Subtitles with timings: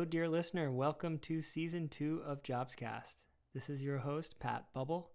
[0.00, 0.72] Hello, dear listener.
[0.72, 3.16] Welcome to season two of Jobscast.
[3.52, 5.08] This is your host, Pat Bubul.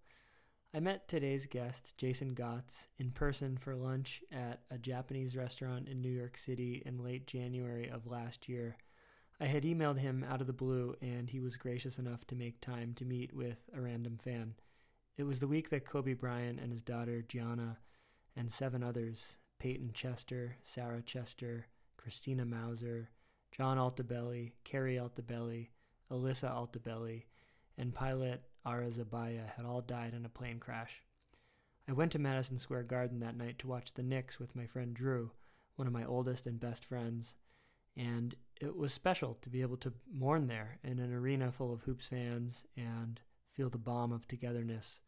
[0.76, 6.04] I met today's guest, Jason Gots, in person for lunch at a Japanese restaurant in
[6.04, 8.78] New York City in late January of last year.
[9.40, 12.62] I had emailed him out of the blue, and he was gracious enough to make
[12.62, 14.54] time to meet with a random fan.
[15.18, 17.80] It was the week that Kobe Bryant and his daughter, Gianna,
[18.36, 21.66] and seven others Peyton Chester, Sarah Chester,
[21.98, 23.10] Christina Mauser,
[23.56, 25.70] John Altobelli, Kerry Altobelli,
[26.12, 27.24] Alyssa Altobelli,
[27.78, 31.02] and pilot Ara Zobayan had all died in a plane crash.
[31.88, 34.94] I went to Madison Square Garden that night to watch the Knicks with my friend
[34.94, 35.32] Drew,
[35.78, 37.36] one of my oldest and best friends,
[37.96, 41.82] and it was special to be able to mourn there in an arena full of
[41.84, 43.22] hoops fans and
[43.54, 45.00] feel the balm of togetherness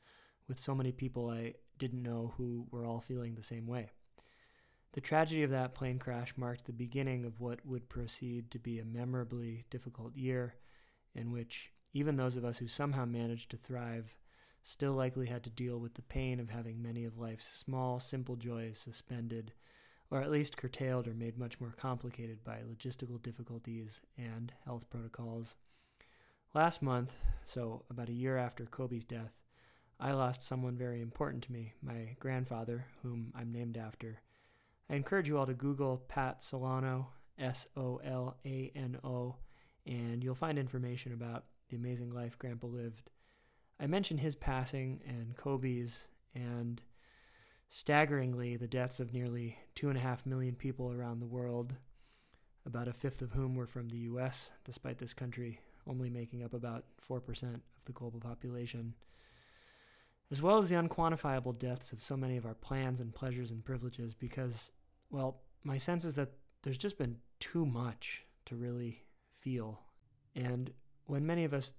[0.47, 3.89] with so many people I didn't know who were all feeling the same way.
[4.93, 8.79] The tragedy of that plane crash marked the beginning of what would proceed to be
[8.79, 10.55] a memorably difficult year
[11.13, 14.15] in which even those of us who somehow managed to thrive
[14.63, 18.35] still likely had to deal with the pain of having many of life's small, simple
[18.35, 19.53] joys suspended,
[20.09, 25.55] or at least curtailed or made much more complicated by logistical difficulties and health protocols.
[26.53, 29.33] Last month, so about a year after Kobe's death,
[29.99, 34.19] I lost someone very important to me, my grandfather, whom I'm named after.
[34.89, 39.35] I encourage you all to Google Pat Solano, S O L A N O,
[39.85, 43.09] and you'll find information about the amazing life Grandpa lived.
[43.79, 46.81] I mentioned his passing and Kobe's, and
[47.69, 51.75] staggeringly, the deaths of nearly two and a half million people around the world,
[52.65, 56.53] about a fifth of whom were from the U.S., despite this country only making up
[56.53, 58.93] about 4% of the global population,
[60.31, 63.63] as well as the unquantifiable deaths of so many of our plans and pleasures and
[63.63, 64.71] privileges, because,
[65.09, 69.81] well, my sense is that there's just been too much to really feel.
[70.35, 70.71] And
[71.05, 71.73] when many of us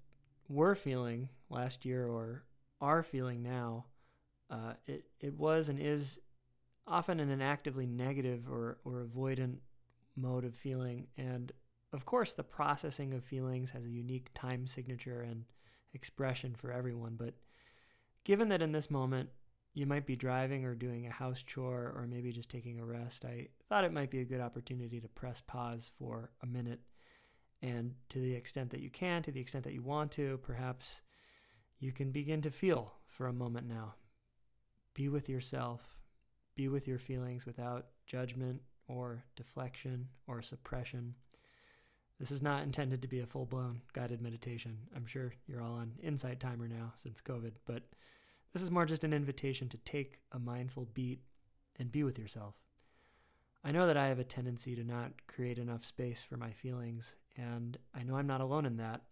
[0.48, 2.44] were feeling last year or
[2.80, 3.86] are feeling now,
[4.50, 6.20] uh, it, it was and is
[6.86, 9.58] often in an actively negative or, or avoidant
[10.16, 11.06] mode of feeling.
[11.16, 11.52] And
[11.92, 15.44] of course, the processing of feelings has a unique time signature and
[15.92, 17.16] expression for everyone.
[17.16, 17.34] But
[18.24, 19.30] given that in this moment
[19.78, 23.24] you might be driving or doing a house chore or maybe just taking a rest,
[23.24, 26.80] I thought it might be a good opportunity to press pause for a minute
[27.62, 31.00] and to the extent that you can, to the extent that you want to, perhaps
[31.78, 33.94] you can begin to feel for a moment now.
[34.94, 35.80] Be with yourself,
[36.56, 41.14] be with your feelings without judgment or deflection or suppression.
[42.18, 44.78] This is not intended to be a full blown guided meditation.
[44.94, 47.84] I'm sure you're all on Insight Timer now since COVID, but
[48.52, 51.20] this is more just an invitation to take a mindful beat
[51.78, 52.54] and be with yourself.
[53.64, 57.14] I know that I have a tendency to not create enough space for my feelings
[57.36, 59.02] and I know I'm not alone in that.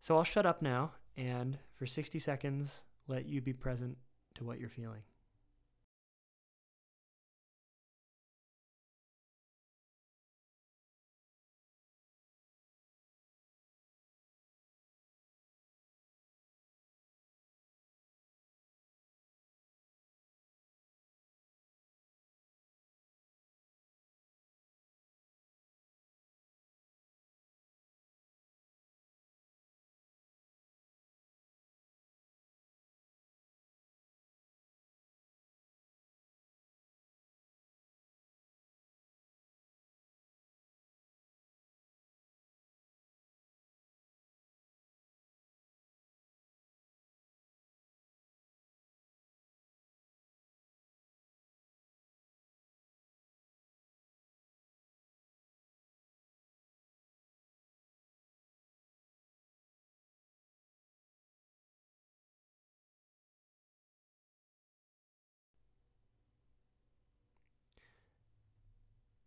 [0.00, 3.98] So I'll shut up now and for 60 seconds let you be present
[4.36, 5.02] to what you're feeling.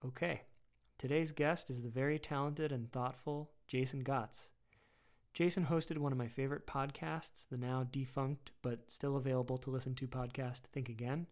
[0.06, 0.42] Okay,
[0.98, 4.50] today's guest is the very talented and thoughtful Jason Gots.
[5.34, 9.96] Jason hosted one of my favorite podcasts, the now defunct but still available to listen
[9.96, 11.28] to podcast Think Again,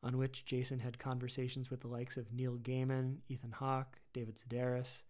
[0.00, 5.02] on which Jason had conversations with the likes of Neil Gaiman, Ethan Hawke, David Sedaris,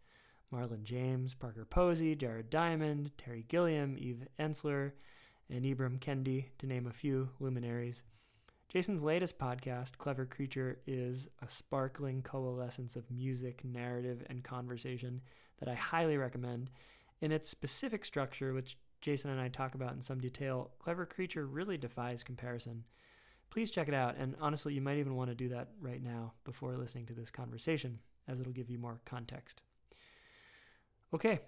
[0.51, 4.93] Marlon James, Parker Posey, Jared Diamond, Terry Gilliam, Eve Ensler,
[5.51, 8.03] and Ibram Kendi, to name a few luminaries.
[8.75, 15.21] Jason's latest podcast, Clever Creature, is a sparkling coalescence of music, narrative, and conversation
[15.61, 16.71] that I highly recommend.
[17.21, 21.47] In its specific structure, which Jason and I talk about in some detail, Clever Creature
[21.47, 22.83] really defies comparison.
[23.49, 26.33] Please check it out, and honestly, you might even want to do that right now
[26.43, 29.63] before listening to this conversation, as it'll give you more context.
[31.15, 31.43] Okay,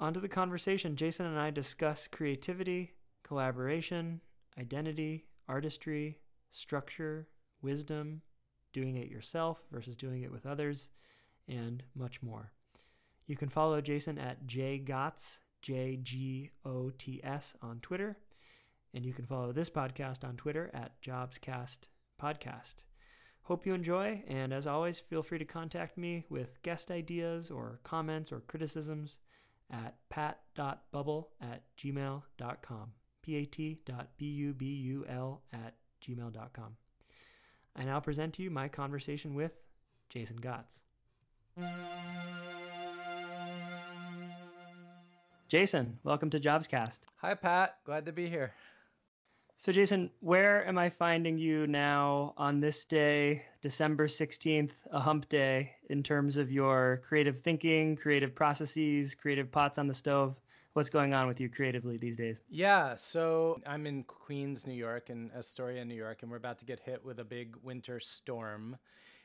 [0.00, 0.96] on to the conversation.
[0.96, 2.92] Jason and I discuss creativity,
[3.22, 4.22] collaboration,
[4.58, 6.16] identity, artistry,
[6.52, 7.26] structure,
[7.60, 8.22] wisdom,
[8.72, 10.90] doing it yourself versus doing it with others,
[11.48, 12.52] and much more.
[13.26, 18.18] You can follow Jason at jgots, J G O T S, on Twitter.
[18.94, 21.88] And you can follow this podcast on Twitter at JobsCast
[22.20, 22.84] Podcast.
[23.44, 27.80] Hope you enjoy, and as always, feel free to contact me with guest ideas or
[27.82, 29.18] comments or criticisms
[29.70, 32.92] at pat.bubul at gmail.com.
[33.22, 33.82] P-A-T.B-U-B-U-L
[35.52, 36.76] at gmail.com.
[37.74, 39.52] I now present to you my conversation with
[40.10, 40.82] Jason Gots.
[45.48, 47.00] Jason, welcome to JobsCast.
[47.16, 47.76] Hi, Pat.
[47.84, 48.52] Glad to be here.
[49.58, 55.28] So, Jason, where am I finding you now on this day, December 16th, a hump
[55.28, 60.34] day, in terms of your creative thinking, creative processes, creative pots on the stove?
[60.74, 62.40] What's going on with you creatively these days?
[62.48, 66.64] Yeah, so I'm in Queens, New York, and Astoria, New York, and we're about to
[66.64, 68.78] get hit with a big winter storm.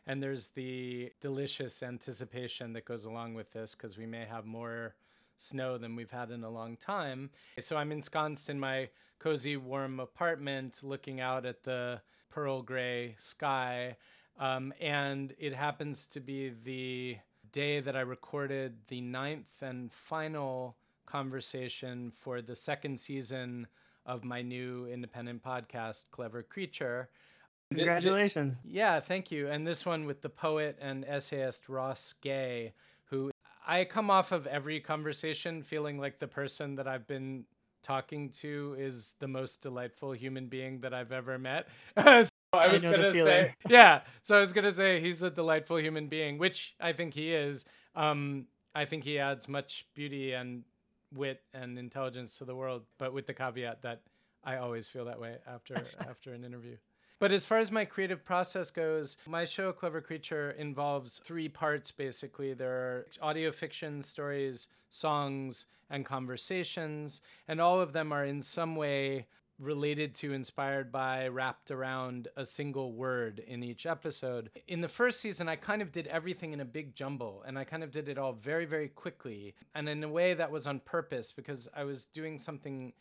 [0.06, 4.96] And there's the delicious anticipation that goes along with this because we may have more
[5.38, 7.30] snow than we've had in a long time.
[7.60, 13.96] So I'm ensconced in my cozy, warm apartment looking out at the pearl gray sky.
[14.38, 17.18] Um, and it happens to be the
[17.54, 20.76] day that I recorded the ninth and final
[21.08, 23.66] conversation for the second season
[24.06, 27.10] of my new independent podcast, Clever Creature.
[27.74, 28.56] Congratulations.
[28.64, 29.50] Yeah, thank you.
[29.50, 32.74] And this one with the poet and essayist Ross Gay,
[33.06, 33.32] who
[33.68, 37.44] I come off of every conversation feeling like the person that I've been
[37.84, 41.68] talking to is the most delightful human being that I've ever met.
[41.98, 44.02] so I was going to say, yeah.
[44.22, 47.34] So I was going to say he's a delightful human being, which I think he
[47.34, 47.66] is.
[47.96, 50.64] Um, I think he adds much beauty and
[51.14, 54.02] wit and intelligence to the world, but with the caveat that
[54.44, 56.78] I always feel that way after after an interview.
[57.20, 61.92] But as far as my creative process goes, my show Clever Creature involves three parts
[61.92, 62.54] basically.
[62.54, 68.76] There are audio fiction stories, songs, and conversations, and all of them are in some
[68.76, 69.26] way
[69.60, 74.50] related to, inspired by, wrapped around a single word in each episode.
[74.68, 77.64] In the first season, I kind of did everything in a big jumble and I
[77.64, 79.56] kind of did it all very, very quickly.
[79.74, 82.94] And in a way that was on purpose because I was doing something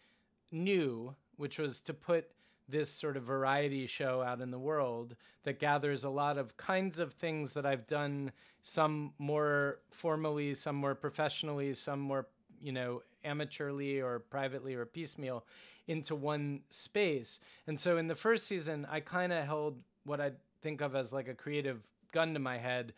[0.51, 2.31] new, which was to put
[2.69, 5.15] this sort of variety show out in the world
[5.45, 8.33] that gathers a lot of kinds of things that I've done,
[8.63, 12.27] some more formally, some more professionally, some more,
[12.61, 15.45] you know, amateurly or privately or piecemeal
[15.87, 17.41] into one space.
[17.67, 21.13] And so in the first season, I kind of held what I think of as
[21.13, 22.93] like a creative gun to my head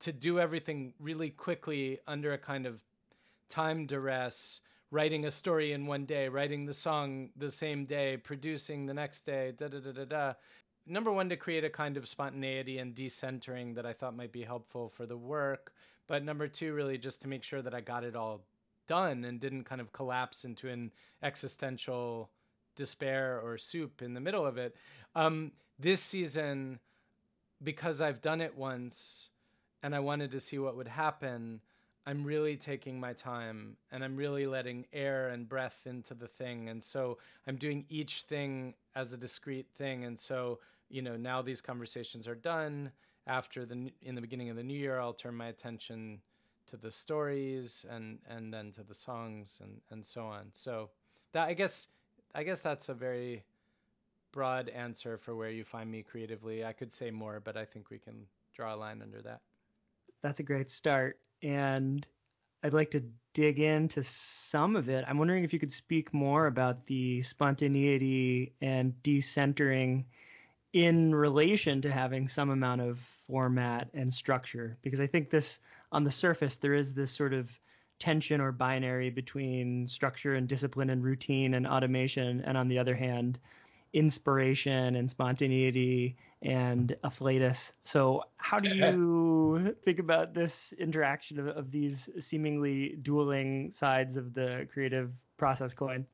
[0.00, 2.82] to do everything really quickly under a kind of
[3.48, 4.60] time duress
[4.92, 9.22] writing a story in one day, writing the song the same day, producing the next
[9.22, 10.32] day, da da da da da.
[10.86, 14.42] Number one, to create a kind of spontaneity and decentering that I thought might be
[14.42, 15.72] helpful for the work.
[16.08, 18.42] But number two, really just to make sure that I got it all
[18.86, 22.28] done and didn't kind of collapse into an existential
[22.76, 24.76] despair or soup in the middle of it.
[25.14, 26.78] Um, this season,
[27.62, 29.30] because I've done it once
[29.82, 31.60] and I wanted to see what would happen,
[32.06, 36.68] I'm really taking my time and I'm really letting air and breath into the thing.
[36.68, 40.04] And so I'm doing each thing as a discrete thing.
[40.04, 42.90] And so, you know, now these conversations are done.
[43.28, 46.20] After the in the beginning of the new year, I'll turn my attention
[46.66, 50.46] to the stories and and then to the songs and and so on.
[50.52, 50.90] So
[51.30, 51.86] that I guess
[52.34, 53.44] I guess that's a very
[54.32, 56.64] broad answer for where you find me creatively.
[56.64, 59.40] I could say more, but I think we can draw a line under that.
[60.22, 62.06] That's a great start and
[62.62, 63.02] I'd like to
[63.34, 65.04] dig into some of it.
[65.08, 70.04] I'm wondering if you could speak more about the spontaneity and decentering
[70.72, 75.58] in relation to having some amount of format and structure, because I think this,
[75.90, 77.50] on the surface, there is this sort of
[78.02, 82.96] tension or binary between structure and discipline and routine and automation, and on the other
[82.96, 83.38] hand,
[83.92, 87.72] inspiration and spontaneity and afflatus.
[87.84, 94.34] So, how do you think about this interaction of, of these seemingly dueling sides of
[94.34, 96.04] the creative process coin?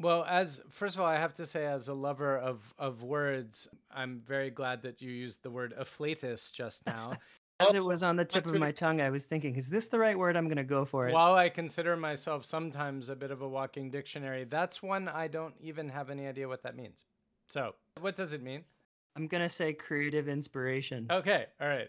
[0.00, 3.68] Well, as first of all, I have to say, as a lover of of words,
[3.90, 7.16] I'm very glad that you used the word afflatus just now.
[7.60, 9.98] As it was on the tip of my tongue, I was thinking, is this the
[9.98, 10.36] right word?
[10.36, 11.12] I'm going to go for it.
[11.12, 15.54] While I consider myself sometimes a bit of a walking dictionary, that's one I don't
[15.60, 17.04] even have any idea what that means.
[17.48, 18.62] So, what does it mean?
[19.16, 21.08] I'm going to say creative inspiration.
[21.10, 21.88] Okay, all right.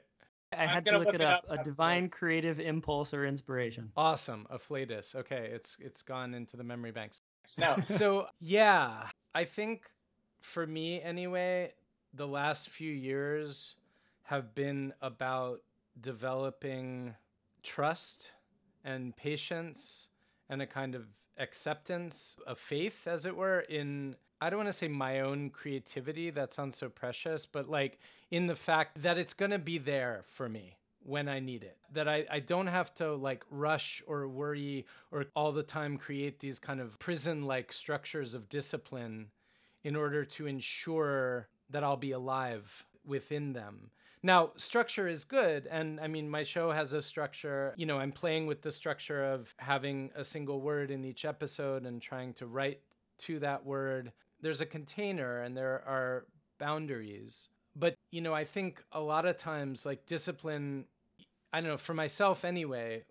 [0.52, 1.46] I had to look, look, it up.
[1.48, 2.12] up a divine this.
[2.12, 3.92] creative impulse or inspiration.
[3.96, 4.48] Awesome.
[4.50, 5.16] A Afflatus.
[5.16, 7.22] Okay, it's it's gone into the memory banks.
[7.58, 7.76] No.
[7.86, 9.04] so yeah,
[9.36, 9.92] I think
[10.42, 11.74] for me anyway,
[12.14, 13.76] the last few years
[14.30, 15.60] have been about
[16.00, 17.16] developing
[17.64, 18.30] trust
[18.86, 20.10] and patience
[20.50, 21.08] and a kind of
[21.40, 26.30] acceptance of faith, as it were, in I don't want to say my own creativity,
[26.30, 27.98] that sounds so precious, but like
[28.30, 31.78] in the fact that it's going to be there for me when I need it.
[31.94, 36.40] That I, I don't have to like rush or worry or all the time create
[36.40, 39.32] these kind of prison like structures of discipline
[39.84, 43.90] in order to ensure that I'll be alive within them.
[44.22, 45.68] Now, structure is good.
[45.68, 47.74] And I mean, my show has a structure.
[47.78, 51.86] You know, I'm playing with the structure of having a single word in each episode
[51.86, 52.82] and trying to write
[53.20, 54.12] to that word.
[54.42, 56.26] There's a container and there are
[56.60, 57.48] boundaries.
[57.76, 60.86] But, you know, I think a lot of times, like discipline,
[61.54, 63.06] I don't know, for myself anyway,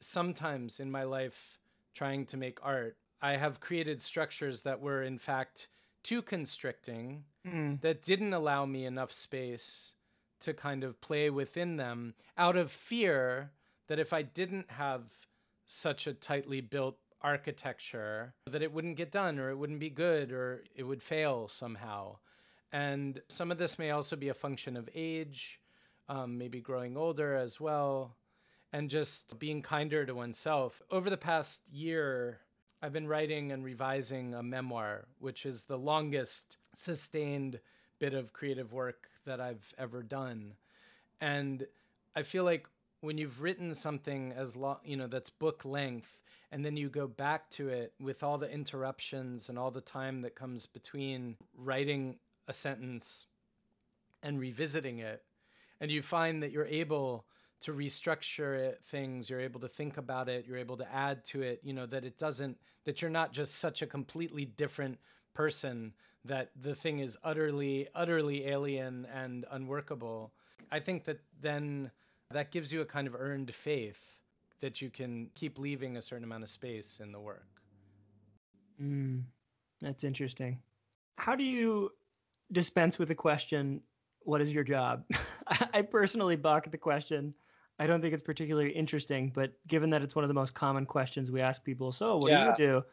[0.00, 1.58] sometimes in my life,
[1.94, 5.68] trying to make art, I have created structures that were, in fact,
[6.04, 7.80] too constricting, mm.
[7.80, 9.94] that didn't allow me enough space
[10.46, 13.50] to kind of play within them out of fear
[13.88, 15.02] that if I didn't have
[15.66, 20.30] such a tightly built architecture that it wouldn't get done or it wouldn't be good
[20.30, 22.16] or it would fail somehow.
[22.70, 25.60] And some of this may also be a function of age,
[26.08, 28.14] um, maybe growing older as well,
[28.72, 30.80] and just being kinder to oneself.
[30.92, 32.38] Over the past year,
[32.80, 37.58] I've been writing and revising a memoir, which is the longest sustained
[37.98, 40.54] bit of creative work that I've ever done.
[41.20, 41.66] And
[42.14, 42.66] I feel like
[43.00, 47.06] when you've written something as long, you know, that's book length, and then you go
[47.06, 52.16] back to it with all the interruptions and all the time that comes between writing
[52.48, 53.26] a sentence
[54.22, 55.22] and revisiting it,
[55.80, 57.26] and you find that you're able
[57.60, 61.42] to restructure it, things, you're able to think about it, you're able to add to
[61.42, 64.98] it, you know, that it doesn't, that you're not just such a completely different
[65.34, 65.92] person
[66.26, 70.32] that the thing is utterly, utterly alien and unworkable.
[70.70, 71.90] I think that then
[72.30, 74.20] that gives you a kind of earned faith
[74.60, 77.46] that you can keep leaving a certain amount of space in the work.
[78.82, 79.22] Mm,
[79.80, 80.58] that's interesting.
[81.18, 81.90] How do you
[82.52, 83.80] dispense with the question,
[84.20, 85.04] what is your job?
[85.72, 87.34] I personally balk at the question.
[87.78, 90.86] I don't think it's particularly interesting, but given that it's one of the most common
[90.86, 92.54] questions we ask people, so what yeah.
[92.56, 92.84] do you do?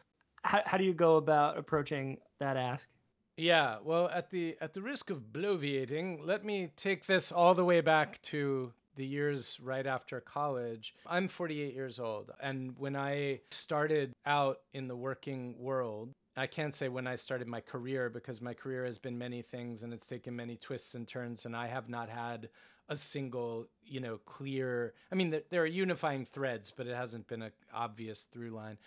[0.42, 2.88] How, how do you go about approaching that ask?
[3.36, 7.64] Yeah, well, at the at the risk of bloviating, let me take this all the
[7.64, 10.94] way back to the years right after college.
[11.04, 16.74] I'm 48 years old, and when I started out in the working world, I can't
[16.74, 20.06] say when I started my career because my career has been many things and it's
[20.06, 22.48] taken many twists and turns, and I have not had
[22.88, 24.94] a single, you know, clear.
[25.10, 28.78] I mean, there, there are unifying threads, but it hasn't been an obvious through line.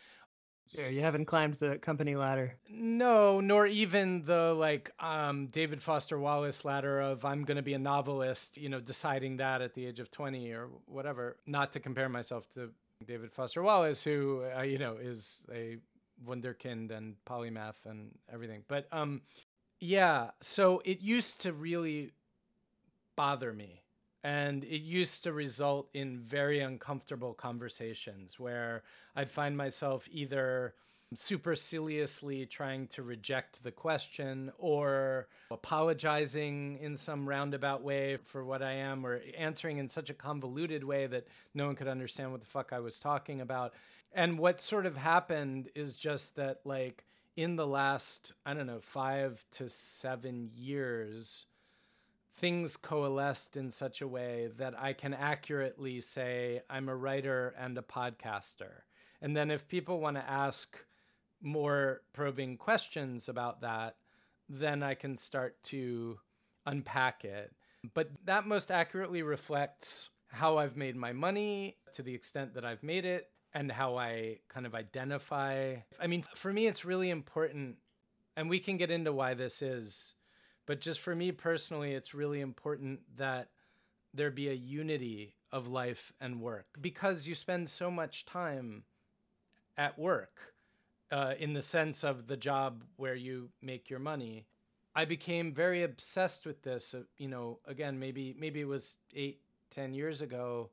[0.74, 2.55] Sure, you haven't climbed the company ladder.
[2.69, 7.74] No, nor even the like um, David Foster Wallace ladder of I'm going to be
[7.74, 11.38] a novelist, you know, deciding that at the age of 20 or whatever.
[11.45, 12.71] Not to compare myself to
[13.05, 15.77] David Foster Wallace, who, uh, you know, is a
[16.25, 18.63] wunderkind and polymath and everything.
[18.67, 19.21] But um,
[19.79, 22.12] yeah, so it used to really
[23.15, 23.83] bother me
[24.24, 28.83] and it used to result in very uncomfortable conversations where
[29.15, 30.74] I'd find myself either
[31.13, 38.74] superciliously trying to reject the question or apologizing in some roundabout way for what I
[38.74, 42.47] am or answering in such a convoluted way that no one could understand what the
[42.47, 43.74] fuck I was talking about.
[44.13, 47.05] And what sort of happened is just that, like,
[47.38, 51.45] in the last, I don't know, five to seven years,
[52.38, 57.75] things coalesced in such a way that I can accurately say I'm a writer and
[57.77, 58.84] a podcaster.
[59.22, 60.77] And then if people want to ask
[61.41, 63.96] more probing questions about that,
[64.48, 66.20] then I can start to
[66.67, 67.53] unpack it.
[67.96, 72.84] But that most accurately reflects how I've made my money to the extent that I've
[72.84, 75.77] made it and how I kind of identify.
[76.00, 77.77] I mean, for me, it's really important,
[78.36, 80.13] and we can get into why this is
[80.67, 83.50] but just for me personally, it's really important that
[84.13, 88.83] there be a unity of life and work because you spend so much time
[89.77, 90.53] at work
[91.09, 94.45] uh, in the sense of the job where you make your money.
[94.93, 96.93] I became very obsessed with this.
[96.93, 99.39] Uh, you know, again, maybe maybe it was eight,
[99.71, 100.71] ten years ago,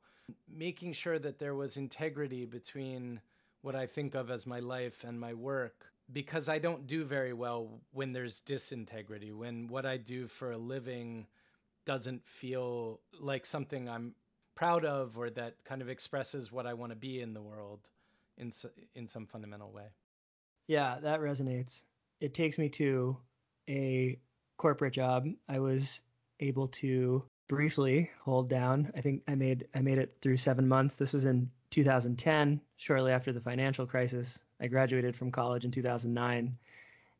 [0.53, 3.21] making sure that there was integrity between
[3.61, 7.33] what I think of as my life and my work because I don't do very
[7.33, 11.27] well when there's disintegrity, when what I do for a living
[11.85, 14.15] doesn't feel like something I'm
[14.55, 17.89] proud of or that kind of expresses what I want to be in the world
[18.37, 18.51] in
[18.95, 19.87] in some fundamental way.
[20.67, 21.83] Yeah, that resonates.
[22.21, 23.17] It takes me to
[23.69, 24.17] a
[24.57, 25.27] corporate job.
[25.49, 26.01] I was
[26.39, 28.91] able to briefly hold down.
[28.95, 30.95] I think I made I made it through 7 months.
[30.95, 34.39] This was in 2010, shortly after the financial crisis.
[34.61, 36.57] I graduated from college in 2009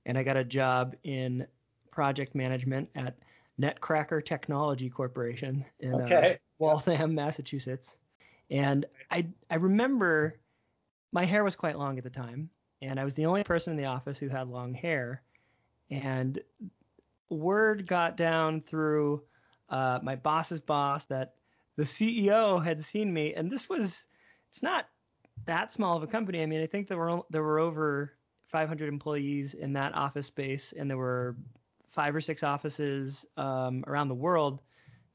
[0.05, 1.47] and I got a job in
[1.91, 3.17] project management at
[3.59, 6.33] Netcracker Technology Corporation in uh, okay.
[6.33, 7.97] uh, Waltham, Massachusetts.
[8.51, 10.37] And I I remember
[11.11, 12.49] my hair was quite long at the time,
[12.81, 15.21] and I was the only person in the office who had long hair.
[15.89, 16.39] And
[17.29, 19.23] word got down through
[19.69, 21.35] uh, my boss's boss that
[21.75, 24.05] the CEO had seen me, and this was
[24.49, 24.87] it's not
[25.45, 26.41] that small of a company.
[26.41, 28.13] I mean, I think there were there were over
[28.47, 31.35] 500 employees in that office space, and there were
[31.87, 34.61] five or six offices um, around the world.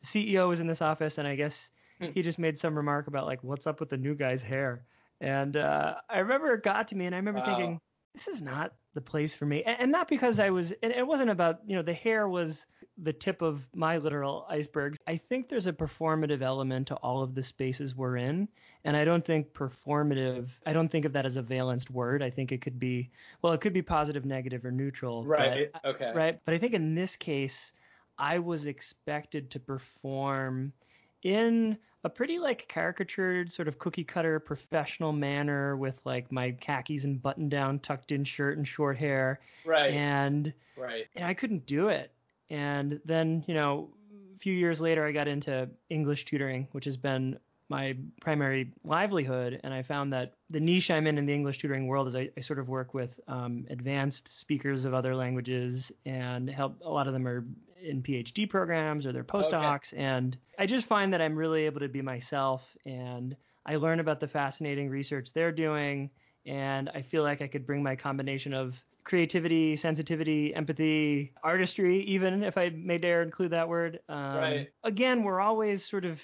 [0.03, 2.11] The CEO was in this office, and I guess hmm.
[2.15, 4.85] he just made some remark about like, "What's up with the new guy's hair?"
[5.21, 7.47] And uh, I remember it got to me, and I remember wow.
[7.47, 7.81] thinking,
[8.15, 10.73] "This is not the place for me," and, and not because I was.
[10.83, 12.67] it wasn't about you know the hair was
[13.03, 14.97] the tip of my literal iceberg.
[15.07, 18.49] I think there's a performative element to all of the spaces we're in.
[18.85, 22.23] And I don't think performative, I don't think of that as a valenced word.
[22.23, 23.11] I think it could be,
[23.43, 25.25] well, it could be positive, negative, or neutral.
[25.25, 25.71] Right.
[25.73, 26.13] But, okay.
[26.15, 26.41] Right.
[26.45, 27.73] But I think in this case,
[28.19, 30.73] I was expected to perform
[31.23, 37.05] in a pretty like caricatured sort of cookie cutter professional manner with like my khakis
[37.05, 39.41] and button down tucked in shirt and short hair.
[39.65, 39.93] Right.
[39.93, 41.07] And right.
[41.15, 42.13] And I couldn't do it.
[42.49, 43.91] And then, you know,
[44.35, 49.61] a few years later, I got into English tutoring, which has been my primary livelihood.
[49.63, 52.31] And I found that the niche I'm in in the English tutoring world is I,
[52.37, 56.81] I sort of work with um, advanced speakers of other languages and help.
[56.85, 57.45] A lot of them are
[57.83, 59.93] in PhD programs or they're postdocs.
[59.93, 60.03] Okay.
[60.03, 64.21] And I just find that I'm really able to be myself and I learn about
[64.21, 66.11] the fascinating research they're doing.
[66.47, 72.43] And I feel like I could bring my combination of creativity, sensitivity, empathy, artistry, even
[72.43, 74.01] if I may dare include that word.
[74.09, 74.69] Um, right.
[74.85, 76.21] Again, we're always sort of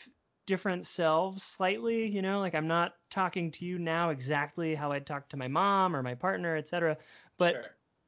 [0.47, 5.07] different selves slightly, you know, like I'm not talking to you now exactly how I'd
[5.07, 6.97] talk to my mom or my partner, etc.
[7.37, 7.65] But sure.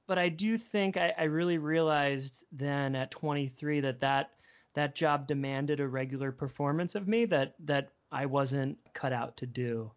[0.09, 4.31] But I do think I, I really realized then at 23 that that
[4.75, 9.47] that job demanded a regular performance of me that that I wasn't cut out to
[9.47, 9.92] do.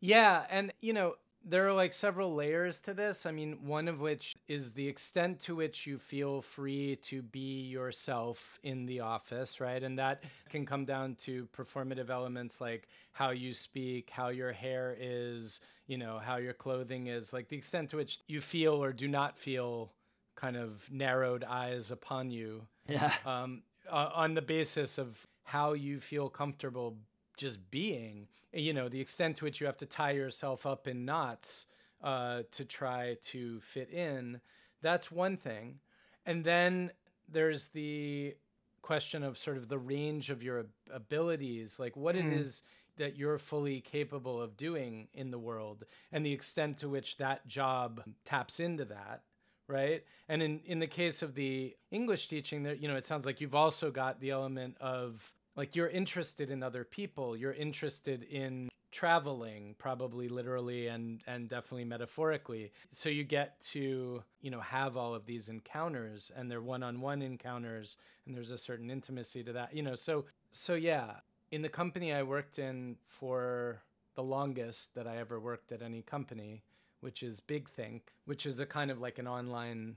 [0.00, 3.26] Yeah, and you know, there are like several layers to this.
[3.26, 7.62] I mean, one of which is the extent to which you feel free to be
[7.62, 9.82] yourself in the office, right?
[9.82, 14.96] And that can come down to performative elements like how you speak, how your hair
[14.98, 15.60] is,
[15.92, 19.06] you know, how your clothing is, like the extent to which you feel or do
[19.06, 19.92] not feel
[20.36, 22.62] kind of narrowed eyes upon you.
[22.88, 23.12] Yeah.
[23.26, 26.96] Um, uh, on the basis of how you feel comfortable
[27.36, 31.04] just being you know the extent to which you have to tie yourself up in
[31.04, 31.66] knots
[32.02, 34.40] uh, to try to fit in
[34.82, 35.78] that's one thing
[36.26, 36.90] and then
[37.28, 38.34] there's the
[38.82, 42.20] question of sort of the range of your abilities like what mm.
[42.20, 42.38] it mm-hmm.
[42.38, 42.62] is
[42.96, 47.46] that you're fully capable of doing in the world and the extent to which that
[47.46, 49.22] job taps into that
[49.68, 50.02] right?
[50.28, 53.40] And in in the case of the english teaching there you know it sounds like
[53.40, 57.36] you've also got the element of like you're interested in other people.
[57.36, 62.72] You're interested in traveling probably literally and and definitely metaphorically.
[62.90, 67.96] So you get to you know have all of these encounters and they're one-on-one encounters
[68.26, 69.94] and there's a certain intimacy to that you know?
[69.94, 71.16] So so yeah
[71.52, 73.80] in the company i worked in for
[74.16, 76.64] the longest that i ever worked at any company
[77.00, 79.96] which is big think which is a kind of like an online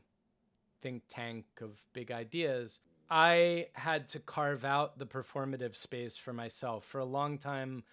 [0.82, 6.86] think tank of big ideas I had to carve out the performative space for myself.
[6.86, 7.84] For a long time,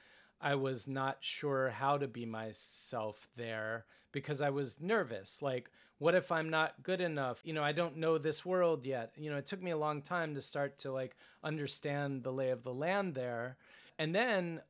[0.41, 5.43] I was not sure how to be myself there because I was nervous.
[5.43, 5.71] Like,
[6.03, 7.41] what if I'm not good enough?
[7.45, 9.13] You know, I don't know this world yet.
[9.17, 12.51] You know, it took me a long time to start to like understand the lay
[12.51, 13.57] of the land there.
[14.01, 14.63] And then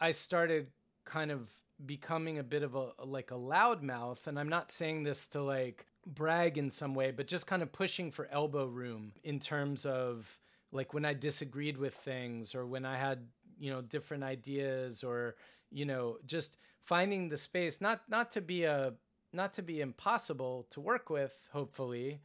[0.00, 0.68] I started
[1.04, 1.46] kind of
[1.84, 5.84] becoming a bit of a like a loudmouth and I'm not saying this to like
[6.06, 10.38] brag in some way, but just kind of pushing for elbow room in terms of
[10.72, 13.26] like when I disagreed with things or when I had,
[13.60, 15.36] you know, different ideas or,
[15.70, 18.94] you know, just finding the space not not to be a
[19.32, 22.20] not to be impossible to work with, hopefully,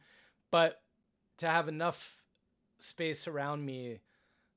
[0.50, 0.80] but
[1.38, 2.22] to have enough
[2.78, 4.00] space around me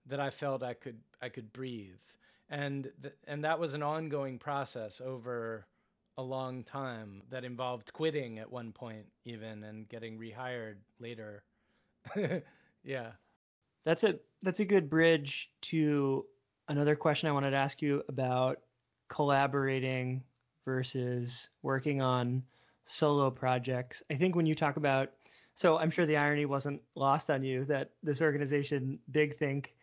[0.06, 1.96] that I felt I could I could breathe.
[2.50, 5.68] And th- and that was an ongoing process over
[6.18, 11.44] a long time that involved quitting at one point even and getting rehired later.
[12.84, 13.12] yeah.
[13.86, 16.26] That's a that's a good bridge to
[16.68, 18.60] another question I wanted to ask you about
[19.10, 20.24] collaborating
[20.68, 22.44] versus working on
[22.86, 24.04] solo projects.
[24.12, 25.12] I think when you talk about
[25.56, 29.74] so I'm sure the irony wasn't lost on you that this organization Big Think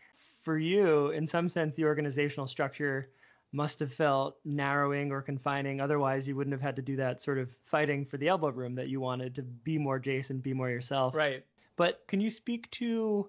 [0.42, 3.08] for you in some sense the organizational structure
[3.50, 7.38] must have felt narrowing or confining otherwise you wouldn't have had to do that sort
[7.38, 10.68] of fighting for the elbow room that you wanted to be more Jason, be more
[10.68, 11.14] yourself.
[11.14, 11.42] Right.
[11.76, 13.26] But can you speak to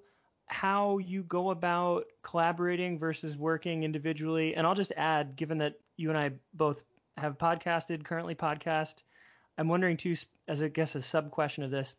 [0.48, 4.56] how you go about collaborating versus working individually?
[4.56, 6.84] And I'll just add, given that you and I both
[7.18, 9.04] have podcasted, currently podcast,
[9.58, 10.16] I'm wondering too,
[10.48, 11.96] as I guess a sub question of this,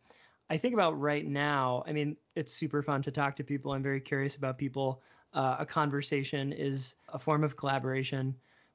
[0.48, 1.82] I think about right now.
[1.86, 3.72] I mean, it's super fun to talk to people.
[3.72, 5.02] I'm very curious about people.
[5.32, 8.34] Uh, a conversation is a form of collaboration,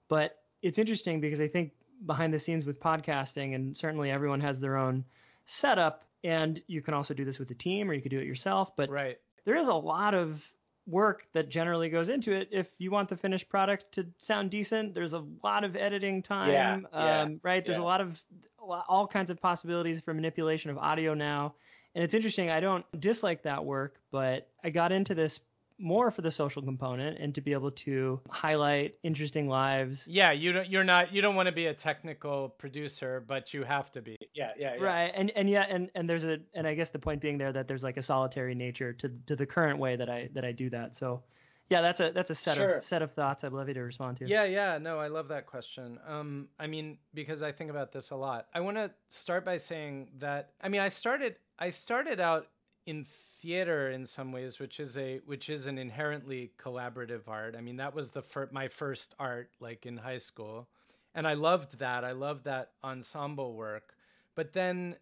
[0.10, 1.71] but it's interesting because I think
[2.06, 5.06] behind the scenes with podcasting, and certainly everyone has their own
[5.45, 8.25] setup, and you can also do this with a team or you could do it
[8.27, 8.75] yourself.
[8.75, 9.17] But right.
[9.45, 10.45] there is a lot of
[10.88, 12.50] work that generally goes into it.
[12.52, 16.52] If you want the finished product to sound decent, there's a lot of editing time,
[16.52, 17.65] yeah, um, yeah, right?
[17.65, 17.84] There's yeah.
[17.84, 18.22] a lot of
[18.60, 21.54] all kinds of possibilities for manipulation of audio now.
[21.94, 22.50] And it's interesting.
[22.50, 25.39] I don't dislike that work, but I got into this
[25.82, 30.08] more for the social component and to be able to highlight interesting lives.
[30.08, 33.63] Yeah, you don't you're not you don't want to be a technical producer, but you
[33.63, 34.17] have to be.
[34.34, 34.84] Yeah, yeah, yeah.
[34.84, 35.12] Right.
[35.13, 37.67] And and yeah, and and there's a and I guess the point being there that
[37.67, 40.70] there's like a solitary nature to to the current way that I that I do
[40.70, 40.96] that.
[40.96, 41.24] So
[41.70, 42.74] yeah, that's a that's a set Sure.
[42.76, 44.28] of set of thoughts I'd love you to respond to.
[44.28, 46.00] Yeah, yeah, no, I love that question.
[46.06, 48.48] Um, I mean, because I think about this a lot.
[48.54, 52.48] I want to start by saying that I mean, I started I started out
[52.86, 57.56] in theater in some ways, which is a which is an inherently collaborative art.
[57.58, 60.67] I mean, that was the fir- my first art, like in high school,
[61.13, 62.04] and I loved that.
[62.04, 63.96] I loved that ensemble work.
[64.36, 64.96] But then,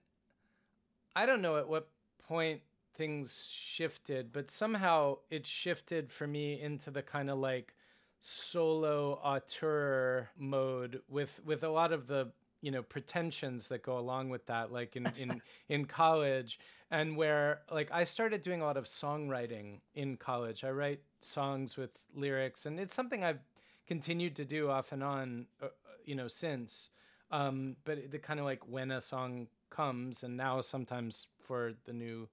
[1.16, 1.90] I don't know at what
[2.28, 2.62] point
[2.96, 7.74] things shifted, but somehow it shifted for me into the kind of like
[8.22, 14.30] solo auteur mode with with a lot of the you know pretensions that go along
[14.30, 16.60] with that like in in in college
[16.92, 20.64] and where like I started doing a lot of songwriting in college.
[20.64, 23.40] I write songs with lyrics and it's something I've
[23.88, 25.68] continued to do off and on uh,
[26.06, 26.90] you know since
[27.32, 31.94] um but the kind of like when a song comes and now sometimes for the
[31.94, 32.28] new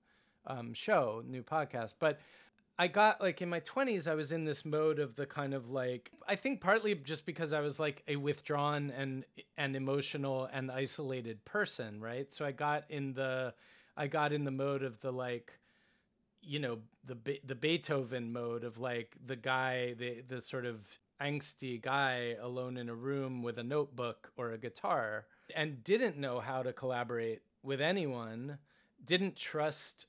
[0.46, 1.94] um, show, new podcast.
[1.98, 2.20] But
[2.78, 5.70] I got like in my 20s, I was in this mode of the kind of
[5.70, 9.24] like, I think partly just because I was like a withdrawn and
[9.56, 12.30] and emotional and isolated person, right?
[12.32, 13.54] So I got in the
[13.96, 15.52] I got in the mode of the like
[16.42, 20.86] you know the the Beethoven mode of like the guy the the sort of
[21.20, 26.40] angsty guy alone in a room with a notebook or a guitar and didn't know
[26.40, 28.58] how to collaborate with anyone
[29.04, 30.06] didn't trust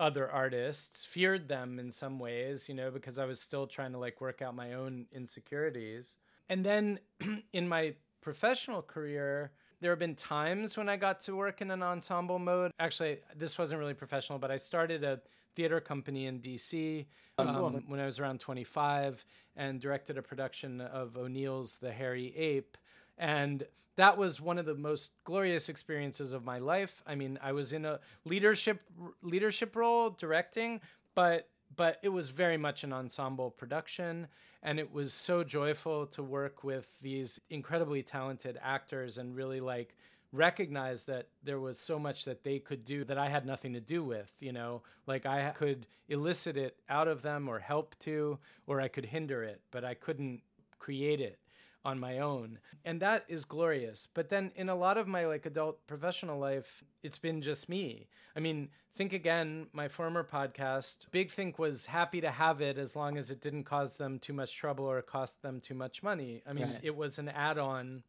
[0.00, 3.98] other artists feared them in some ways you know because i was still trying to
[3.98, 6.16] like work out my own insecurities.
[6.50, 6.98] And then
[7.52, 11.82] in my professional career there have been times when i got to work in an
[11.82, 12.70] ensemble mode.
[12.78, 15.20] Actually this wasn't really professional but i started a
[15.54, 17.06] theater company in dc
[17.38, 19.24] um, when i was around 25
[19.56, 22.76] and directed a production of o'neill's the hairy ape
[23.18, 27.02] and that was one of the most glorious experiences of my life.
[27.04, 28.80] I mean, I was in a leadership
[29.22, 30.80] leadership role directing,
[31.14, 34.28] but but it was very much an ensemble production.
[34.62, 39.96] And it was so joyful to work with these incredibly talented actors and really like
[40.32, 43.80] recognize that there was so much that they could do that I had nothing to
[43.80, 48.38] do with, you know, like I could elicit it out of them or help to
[48.66, 50.42] or I could hinder it, but I couldn't
[50.78, 51.38] create it
[51.84, 52.58] on my own.
[52.84, 54.06] And that is glorious.
[54.12, 58.08] But then in a lot of my like adult professional life it's been just me.
[58.36, 62.96] I mean think again my former podcast big think was happy to have it as
[62.96, 66.42] long as it didn't cause them too much trouble or cost them too much money.
[66.46, 66.80] I mean Right.
[66.82, 68.02] it was an add-on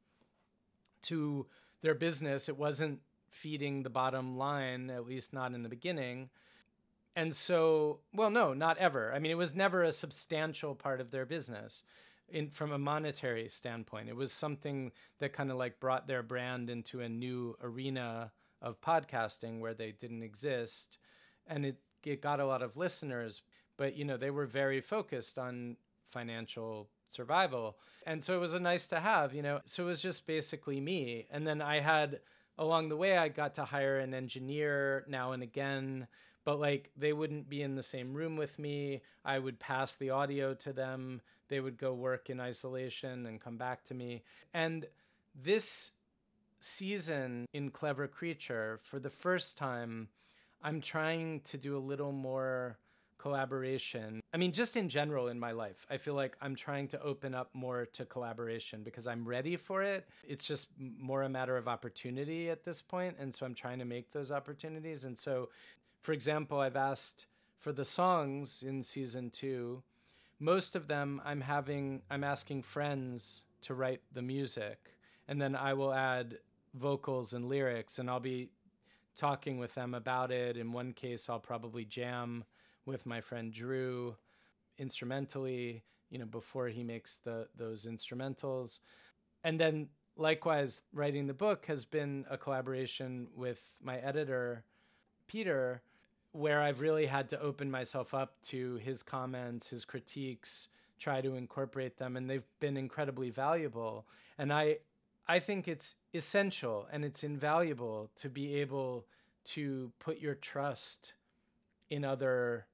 [1.04, 1.46] to
[1.82, 2.50] their business.
[2.50, 6.30] It wasn't feeding the bottom line at least not in the beginning.
[7.16, 9.14] And so well no not ever.
[9.14, 11.84] I mean it was never a substantial part of their business
[12.32, 16.70] in from a monetary standpoint it was something that kind of like brought their brand
[16.70, 20.98] into a new arena of podcasting where they didn't exist.
[21.48, 23.42] And it, it got a lot of listeners
[23.78, 25.78] but you know they were very focused on
[26.12, 27.78] financial survival.
[28.06, 30.80] And so it was a nice to have you know so it was just basically
[30.80, 31.28] me.
[31.32, 32.20] And then i had
[32.58, 36.08] along the way i got to hire an engineer now and again
[36.50, 40.10] but like they wouldn't be in the same room with me i would pass the
[40.10, 44.24] audio to them they would go work in isolation and come back to me
[44.56, 44.88] and
[45.44, 45.92] this
[46.60, 50.08] season in clever creature for the first time
[50.64, 52.80] i'm trying to do a little more
[53.20, 54.22] collaboration.
[54.34, 57.36] I mean, just in general in my life, I feel like I'm trying to open
[57.36, 60.08] up more to collaboration because I'm ready for it.
[60.28, 63.86] It's just more a matter of opportunity at this point, and so I'm trying to
[63.86, 65.04] make those opportunities.
[65.04, 65.50] And so,
[66.02, 69.84] for example, I've asked for the songs in season 2,
[70.40, 74.94] most of them I'm having I'm asking friends to write the music,
[75.28, 76.38] and then I will add
[76.74, 78.50] vocals and lyrics, and I'll be
[79.16, 80.56] talking with them about it.
[80.56, 82.46] In one case, I'll probably jam
[82.86, 84.16] with my friend Drew
[84.78, 88.80] instrumentally, you know, before he makes the those instrumentals.
[89.44, 94.64] And then likewise, writing the book has been a collaboration with my editor,
[95.28, 95.82] Peter,
[96.32, 101.36] where I've really had to open myself up to his comments, his critiques, try to
[101.36, 104.06] incorporate them, and they've been incredibly valuable.
[104.38, 104.78] And I
[105.28, 109.06] I think it's essential and it's invaluable to be able
[109.46, 111.14] to put your trust
[111.90, 112.66] in other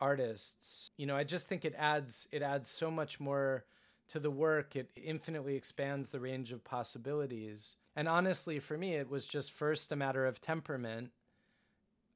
[0.00, 0.90] artists.
[0.96, 3.64] You know, I just think it adds it adds so much more
[4.08, 4.76] to the work.
[4.76, 7.76] It infinitely expands the range of possibilities.
[7.96, 11.10] And honestly, for me, it was just first a matter of temperament.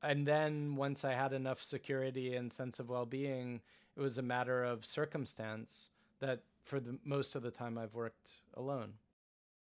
[0.04, 3.60] And then once I had enough security and sense of well-being,
[3.96, 5.90] it was a matter of circumstance
[6.20, 8.94] that for the most of the time I've worked alone.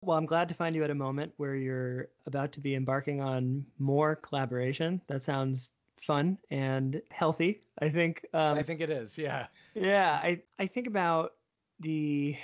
[0.03, 3.21] Well, I'm glad to find you at a moment where you're about to be embarking
[3.21, 5.01] on more collaboration.
[5.09, 7.61] That sounds fun and healthy.
[7.79, 8.25] I think.
[8.33, 9.19] Um, I think it is.
[9.19, 9.47] Yeah.
[9.75, 10.21] Yeah.
[10.23, 11.35] I I think about
[11.81, 12.37] the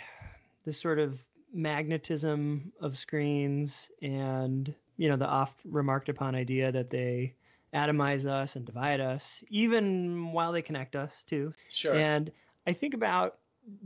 [0.64, 6.90] the sort of magnetism of screens and you know the oft remarked upon idea that
[6.90, 7.34] they
[7.74, 11.52] atomize us and divide us even while they connect us too.
[11.70, 11.94] Sure.
[11.94, 12.30] And
[12.66, 13.38] i think about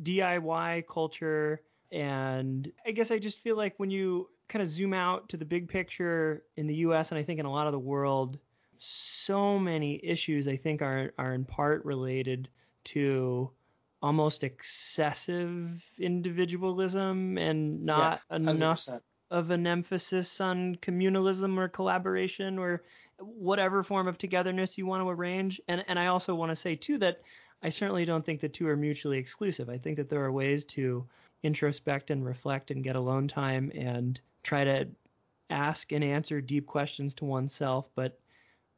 [0.02, 5.28] diy culture and i guess i just feel like when you kind of zoom out
[5.28, 7.78] to the big picture in the us and i think in a lot of the
[7.78, 8.38] world
[8.78, 12.48] so many issues I think are are in part related
[12.84, 13.50] to
[14.02, 18.88] almost excessive individualism and not yeah, enough
[19.30, 22.82] of an emphasis on communalism or collaboration or
[23.18, 25.60] whatever form of togetherness you want to arrange.
[25.68, 27.22] And and I also want to say too that
[27.62, 29.68] I certainly don't think the two are mutually exclusive.
[29.68, 31.06] I think that there are ways to
[31.42, 34.88] introspect and reflect and get alone time and try to
[35.50, 38.18] ask and answer deep questions to oneself, but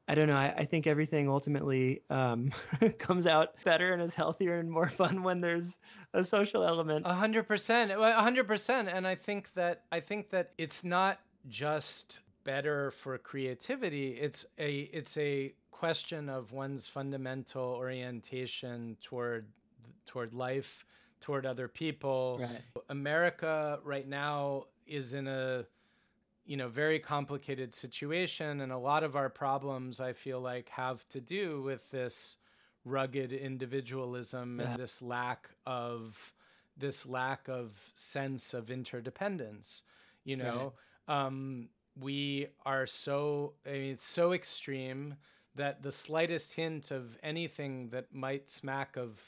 [0.09, 0.37] I don't know.
[0.37, 2.51] I, I think everything ultimately um,
[2.99, 5.79] comes out better and is healthier and more fun when there's
[6.14, 7.07] a social element.
[7.07, 8.88] A hundred percent, a hundred percent.
[8.88, 14.12] And I think that I think that it's not just better for creativity.
[14.12, 19.47] It's a it's a question of one's fundamental orientation toward
[20.07, 20.87] toward life,
[21.21, 22.38] toward other people.
[22.40, 22.62] Right.
[22.88, 25.66] America right now is in a
[26.49, 31.07] you know very complicated situation and a lot of our problems i feel like have
[31.11, 32.39] to do with this
[32.85, 34.71] rugged individualism yeah.
[34.71, 36.33] and this lack of
[36.77, 39.83] this lack of sense of interdependence
[40.25, 40.73] you know
[41.07, 41.69] um,
[42.01, 45.15] we are so i mean it's so extreme
[45.55, 49.21] that the slightest hint of anything that might smack of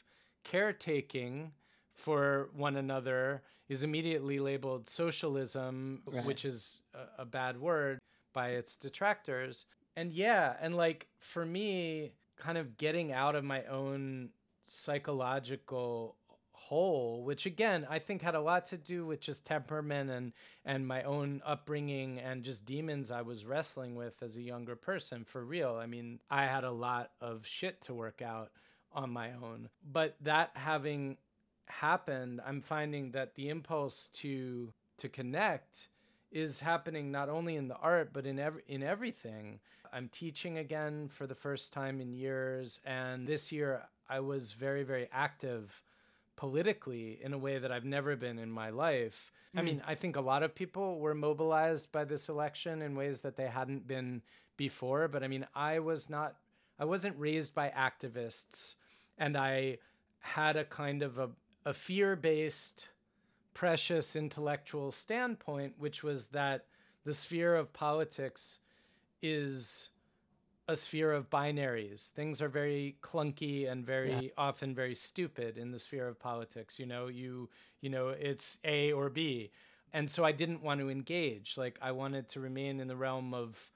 [0.43, 1.53] caretaking
[1.93, 6.25] for one another is immediately labeled socialism, right.
[6.25, 8.01] which is a, a bad word
[8.35, 9.65] by its detractors.
[9.97, 14.31] And yeah, and like for me, kind of getting out of my own
[14.67, 16.17] psychological
[16.51, 20.33] hole, which again I think had a lot to do with just temperament and
[20.65, 25.25] and my own upbringing and just demons I was wrestling with as a younger person
[25.25, 25.79] for real.
[25.81, 28.51] I mean, I had a lot of shit to work out
[28.93, 29.69] on my own.
[29.93, 31.19] But that having
[31.71, 35.89] happened, I'm finding that the impulse to to connect
[36.31, 39.61] is happening not only in the art but in every in everything.
[39.93, 44.83] I'm teaching again for the first time in years and this year I was very
[44.83, 45.83] very active
[46.37, 49.33] politically in a way that I've never been in my life.
[49.55, 49.59] Mm.
[49.59, 49.67] I hmm.
[49.67, 53.37] mean, I think a lot of people were mobilized by this election in ways that
[53.37, 54.23] they hadn't been
[54.57, 56.37] before, but I mean, I was not
[56.79, 58.77] I wasn't raised by activists
[59.19, 59.79] and I
[60.21, 61.31] had a kind of a
[61.65, 62.89] a fear based,
[63.55, 66.67] precious intellectual standpoint, which was that
[67.05, 68.61] the sphere of politics
[69.23, 69.91] is
[70.69, 72.11] a sphere of binaries.
[72.11, 74.29] Things are very clunky and very yeah.
[74.39, 76.79] often very stupid in the sphere of politics.
[76.79, 77.49] You know, you
[77.81, 79.51] you know, it's A or B.
[79.93, 81.59] And so I didn't want to engage.
[81.59, 83.73] Like I wanted to remain in the realm of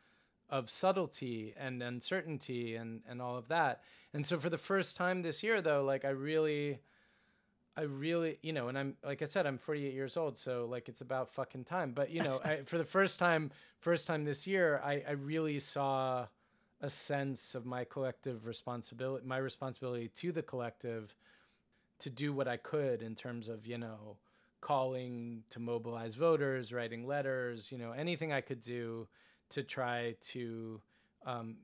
[0.49, 3.83] of subtlety and uncertainty and and all of that.
[4.13, 6.79] And so for the first time this year though, like I really
[7.77, 10.89] I really, you know, and I'm like I said, I'm 48 years old, so like
[10.89, 11.93] it's about fucking time.
[11.93, 15.59] But you know, I, for the first time, first time this year, I, I really
[15.59, 16.27] saw
[16.81, 21.17] a sense of my collective responsibility, my responsibility to the collective
[22.01, 24.19] to do what I could in terms of, you know,
[24.61, 29.09] calling to mobilize voters, writing letters, you know, anything I could do
[29.51, 30.81] to try to,
[31.27, 31.57] um,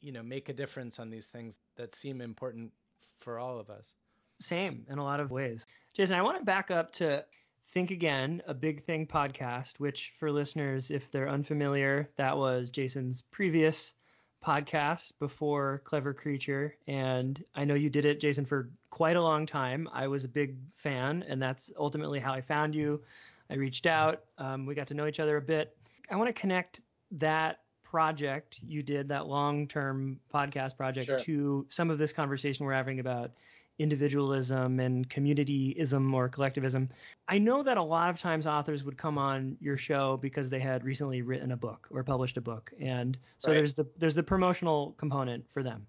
[0.00, 2.72] you know, make a difference on these things that seem important
[3.18, 3.94] for all of us.
[4.40, 5.66] Same in a lot of ways.
[5.94, 7.24] Jason, I want to back up to
[7.72, 13.22] Think Again, a Big Think podcast, which for listeners, if they're unfamiliar, that was Jason's
[13.30, 13.94] previous
[14.44, 16.76] podcast before Clever Creature.
[16.86, 19.88] And I know you did it, Jason, for quite a long time.
[19.92, 23.02] I was a big fan, and that's ultimately how I found you.
[23.50, 25.76] I reached out, um, we got to know each other a bit.
[26.10, 26.80] I want to connect
[27.12, 31.18] that project you did, that long term podcast project, sure.
[31.18, 33.32] to some of this conversation we're having about
[33.78, 36.88] individualism and communityism or collectivism.
[37.28, 40.58] I know that a lot of times authors would come on your show because they
[40.58, 42.72] had recently written a book or published a book.
[42.80, 43.54] And so right.
[43.54, 45.86] there's the there's the promotional component for them.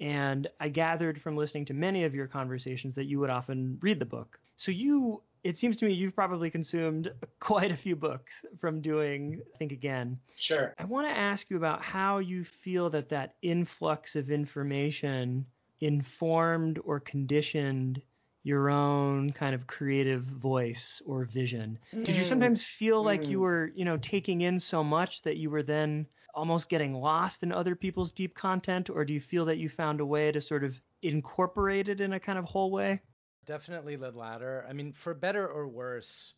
[0.00, 3.98] And I gathered from listening to many of your conversations that you would often read
[3.98, 4.38] the book.
[4.56, 9.40] So you it seems to me you've probably consumed quite a few books from doing
[9.58, 10.18] Think Again.
[10.36, 10.74] Sure.
[10.78, 15.46] I want to ask you about how you feel that that influx of information
[15.82, 18.00] informed or conditioned
[18.44, 21.78] your own kind of creative voice or vision?
[21.94, 22.04] Mm.
[22.04, 22.28] Did you mm.
[22.28, 23.42] sometimes feel like you mm.
[23.42, 27.52] were, you know, taking in so much that you were then almost getting lost in
[27.52, 30.64] other people's deep content or do you feel that you found a way to sort
[30.64, 33.00] of incorporate it in a kind of whole way?
[33.44, 34.64] Definitely the latter.
[34.68, 36.34] I mean, for better or worse,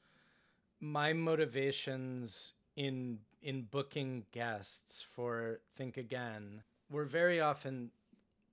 [0.80, 7.90] my motivations in in booking guests for Think Again were very often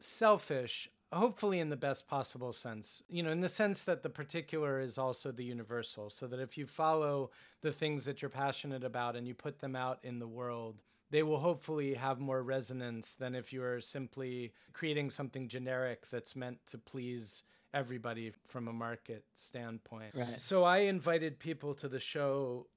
[0.04, 3.04] selfish, hopefully in the best possible sense.
[3.10, 6.58] You know, in the sense that the particular is also the universal, so that if
[6.58, 10.28] you follow the things that you're passionate about and you put them out in the
[10.28, 16.10] world, they will hopefully have more resonance than if you are simply creating something generic
[16.10, 20.14] that's meant to please everybody from a market standpoint.
[20.14, 20.40] Right.
[20.40, 22.68] So I invited people to the show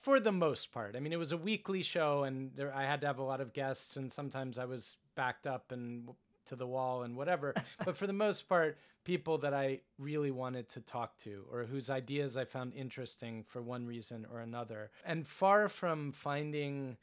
[0.00, 0.96] for the most part.
[0.96, 3.40] I mean, it was a weekly show, and there, I had to have a lot
[3.40, 6.08] of guests, and sometimes I was backed up and
[6.46, 7.54] to the wall and whatever.
[7.84, 11.90] but for the most part, people that I really wanted to talk to or whose
[11.90, 14.90] ideas I found interesting for one reason or another.
[15.04, 16.96] And far from finding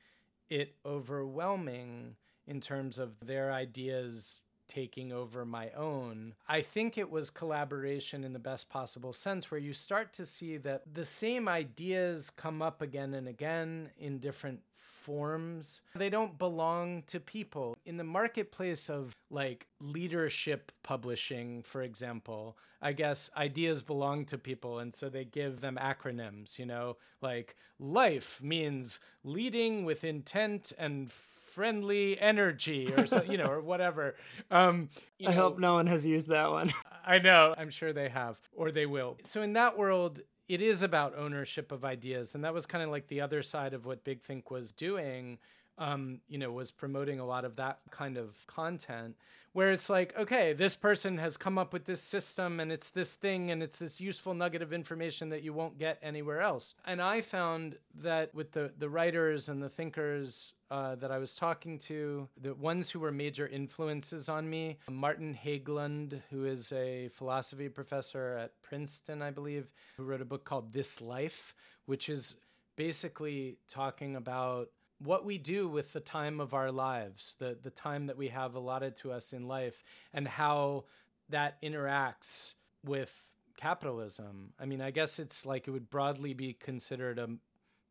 [0.49, 2.15] it overwhelming
[2.47, 6.35] in terms of their ideas taking over my own.
[6.47, 10.57] I think it was collaboration in the best possible sense, where you start to see
[10.57, 14.61] that the same ideas come up again and again in different
[15.09, 15.81] forms.
[15.95, 17.75] They don't belong to people.
[17.83, 24.77] In the marketplace of like leadership publishing, for example, I guess ideas belong to people.
[24.77, 31.11] And so they give them acronyms, you know, like life means leading with intent and
[31.11, 34.15] friendly energy or so, you know, or whatever.
[34.51, 34.89] Um,
[35.25, 36.71] I know, hope no one has used that one.
[37.03, 37.55] I know.
[37.57, 39.17] I'm sure they have, or they will.
[39.25, 42.89] So in that world, it is about ownership of ideas, and that was kind of
[42.89, 45.37] like the other side of what Big Think was doing
[45.79, 49.15] um, you know, was promoting a lot of that kind of content
[49.53, 53.13] where it's like, okay, this person has come up with this system and it's this
[53.13, 56.75] thing and it's this useful nugget of information that you won't get anywhere else.
[56.85, 61.33] And I found that with the, the writers and the thinkers uh, that I was
[61.35, 67.09] talking to, the ones who were major influences on me, Martin Hägglund, who is a
[67.09, 72.35] philosophy professor at Princeton, I believe, who wrote a book called This Life, which is
[72.75, 78.07] basically talking about what we do with the time of our lives, the, the time
[78.07, 79.83] that we have allotted to us in life,
[80.13, 80.85] and how
[81.29, 84.53] that interacts with capitalism.
[84.59, 87.29] I mean, I guess it's like it would broadly be considered a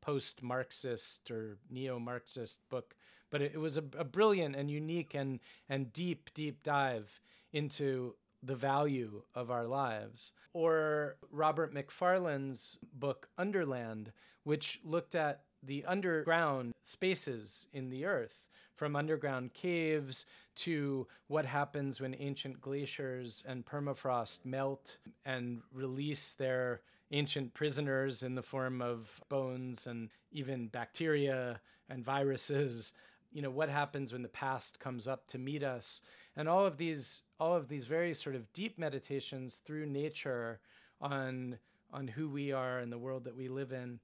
[0.00, 2.94] post Marxist or neo Marxist book,
[3.30, 7.20] but it, it was a, a brilliant and unique and, and deep, deep dive
[7.52, 10.32] into the value of our lives.
[10.52, 14.12] Or Robert Macfarlane's book, Underland,
[14.44, 22.00] which looked at the underground spaces in the earth, from underground caves to what happens
[22.00, 26.80] when ancient glaciers and permafrost melt and release their
[27.10, 32.92] ancient prisoners in the form of bones and even bacteria and viruses.
[33.32, 36.02] You know what happens when the past comes up to meet us?
[36.36, 40.60] And all of these all of these very sort of deep meditations through nature
[41.00, 41.58] on
[41.92, 44.00] on who we are and the world that we live in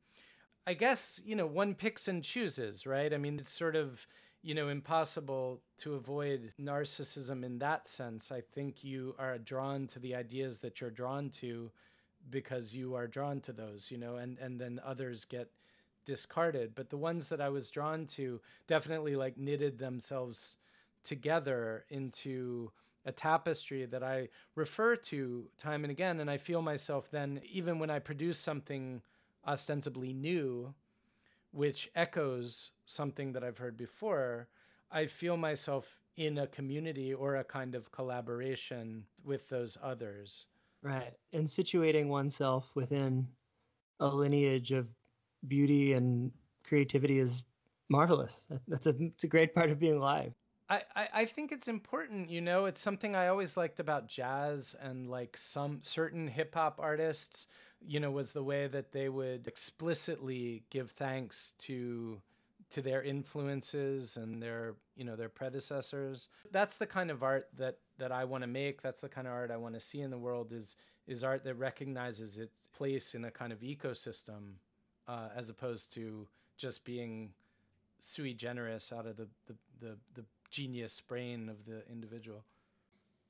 [0.66, 3.12] I guess, you know, one picks and chooses, right?
[3.12, 4.06] I mean, it's sort of,
[4.42, 8.32] you know, impossible to avoid narcissism in that sense.
[8.32, 11.70] I think you are drawn to the ideas that you're drawn to
[12.30, 15.50] because you are drawn to those, you know, and, and then others get
[16.06, 16.74] discarded.
[16.74, 20.56] But the ones that I was drawn to definitely like knitted themselves
[21.02, 22.70] together into
[23.04, 26.20] a tapestry that I refer to time and again.
[26.20, 29.02] And I feel myself then, even when I produce something
[29.46, 30.74] ostensibly new,
[31.50, 34.48] which echoes something that I've heard before,
[34.90, 40.46] I feel myself in a community or a kind of collaboration with those others.
[40.82, 41.14] Right.
[41.32, 43.26] And situating oneself within
[44.00, 44.86] a lineage of
[45.48, 46.30] beauty and
[46.66, 47.42] creativity is
[47.88, 48.40] marvelous.
[48.68, 50.32] That's a, it's a great part of being alive.
[50.68, 50.82] I,
[51.12, 55.36] I, think it's important, you know, it's something I always liked about jazz and like
[55.36, 57.48] some certain hip hop artists,
[57.86, 62.20] you know, was the way that they would explicitly give thanks to
[62.70, 66.28] to their influences and their you know their predecessors.
[66.50, 68.82] That's the kind of art that that i want to make.
[68.82, 70.76] That's the kind of art i want to see in the world is
[71.06, 74.54] is art that recognizes its place in a kind of ecosystem
[75.06, 76.26] uh, as opposed to
[76.56, 77.30] just being
[77.98, 82.44] sui generis out of the, the the, the genius brain of the individual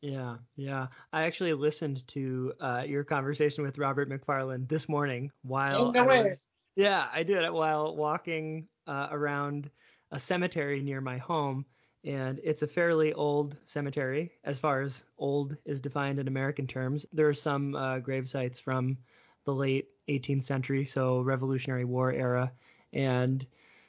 [0.05, 0.89] yeah, yeah.
[1.15, 6.25] I actually listened to uh, your conversation with Robert Macfarlane this morning while no I
[6.25, 6.47] was,
[6.77, 9.71] yeah, I did it while walking uh, around
[10.11, 11.65] a cemetery near my home,
[12.05, 17.07] and it's a fairly old cemetery as far as old is defined in American terms.
[17.11, 18.99] There are some uh, grave sites from
[19.47, 22.53] the late 18th century, so Revolutionary War era,
[22.93, 23.47] and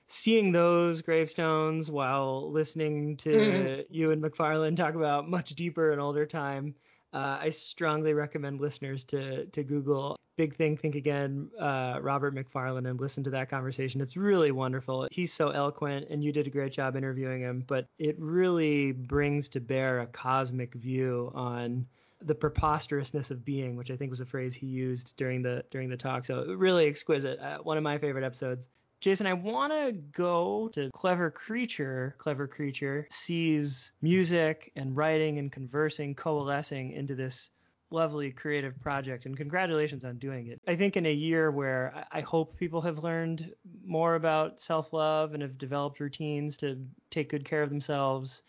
[0.08, 3.82] seeing those gravestones while listening to mm-hmm.
[3.90, 6.76] you and Macfarlane talk about much deeper and older time
[7.16, 12.86] uh, I strongly recommend listeners to to Google Big Thing Think Again, uh, Robert Macfarlane,
[12.86, 14.02] and listen to that conversation.
[14.02, 15.08] It's really wonderful.
[15.12, 17.64] He's so eloquent, and you did a great job interviewing him.
[17.66, 21.88] But it really brings to bear a cosmic view on
[22.22, 25.90] the preposterousness of being, which I think was a phrase he used during the during
[25.90, 26.26] the talk.
[26.26, 27.40] So really exquisite.
[27.40, 28.68] Uh, one of my favorite episodes.
[29.06, 32.16] Jason, I want to go to Clever Creature.
[32.18, 37.52] Clever Creature sees music and writing and conversing coalescing into this
[37.92, 40.60] lovely creative project and congratulations on doing it.
[40.68, 43.54] I think in a year where I hope people have learned
[43.86, 46.76] more about self-love and have developed routines to
[47.12, 48.42] take good care of themselves,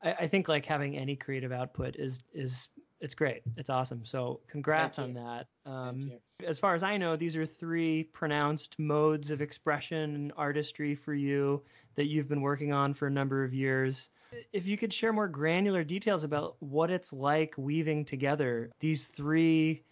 [0.00, 2.68] I, I think like having any creative output is is
[3.04, 3.42] it's great.
[3.58, 4.06] It's awesome.
[4.06, 5.46] So congrats on that.
[5.66, 6.10] Um,
[6.46, 11.12] as far as I know, these are three pronounced modes of expression and artistry for
[11.12, 11.62] you
[11.96, 14.08] that you've been working on for a number of years.
[14.54, 19.82] If you could share more granular details about what it's like weaving together these three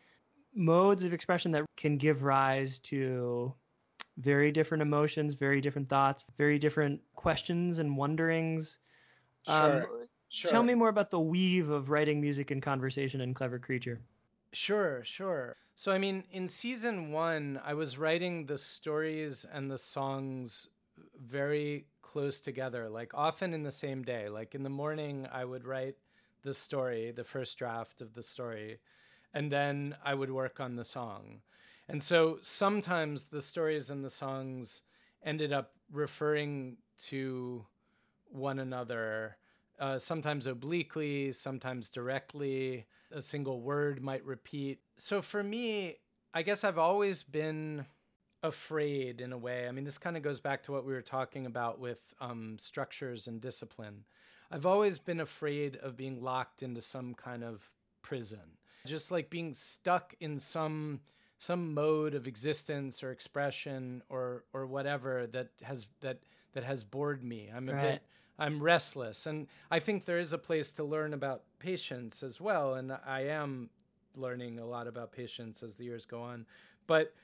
[0.55, 3.53] modes of expression that can give rise to
[4.17, 8.79] very different emotions, very different thoughts, very different questions and wonderings.
[9.47, 9.83] Sure.
[9.83, 10.51] Um, Sure.
[10.51, 14.01] Tell me more about the weave of writing music and conversation in Clever Creature.
[14.55, 15.57] Sure, sure.
[15.75, 20.69] So, I mean, in season one, I was writing the stories and the songs
[21.21, 24.31] very close together, like often in the same day.
[24.31, 25.97] Like in the morning, I would write
[26.43, 28.79] the story, the first draft of the story,
[29.35, 31.43] and then I would work on the song.
[31.89, 34.81] And so sometimes the stories and the songs
[35.23, 36.79] ended up referring
[37.09, 37.67] to
[38.31, 39.37] one another
[39.83, 42.87] uh, sometimes obliquely, sometimes directly.
[43.11, 44.79] A single word might repeat.
[44.97, 45.97] So for me,
[46.33, 47.85] I guess I've always been
[48.45, 49.67] afraid in a way.
[49.67, 52.59] I mean, this kind of goes back to what we were talking about with um,
[52.61, 54.05] structures and discipline.
[54.53, 57.69] I've always been afraid of being locked into some kind of
[58.03, 61.01] prison, just like being stuck in some
[61.39, 66.21] some mode of existence or expression or or whatever that has that
[66.53, 67.51] that has bored me.
[67.53, 67.83] I'm a right.
[67.83, 68.03] bit
[68.43, 69.27] I'm restless.
[69.27, 72.75] And I think there is a place to learn about patience as well.
[72.75, 73.71] And I am
[74.17, 76.45] learning a lot about patience as the years go on.
[76.89, 77.15] But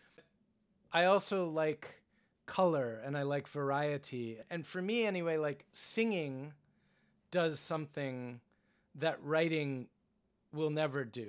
[0.93, 2.03] I also like
[2.47, 4.39] color and I like variety.
[4.49, 6.53] And for me, anyway, like singing
[7.33, 8.41] does something
[8.95, 9.89] that writing
[10.53, 11.27] will never do.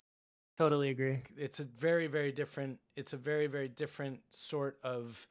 [0.55, 1.23] Totally agree.
[1.35, 5.27] It's a very, very different, it's a very, very different sort of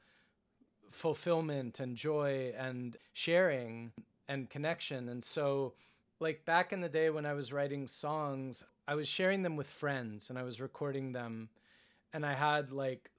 [0.90, 3.92] fulfillment and joy and sharing
[4.28, 5.08] and connection.
[5.08, 5.74] And so,
[6.20, 9.66] like back in the day when I was writing songs, I was sharing them with
[9.66, 11.48] friends and I was recording them.
[12.12, 13.10] And I had like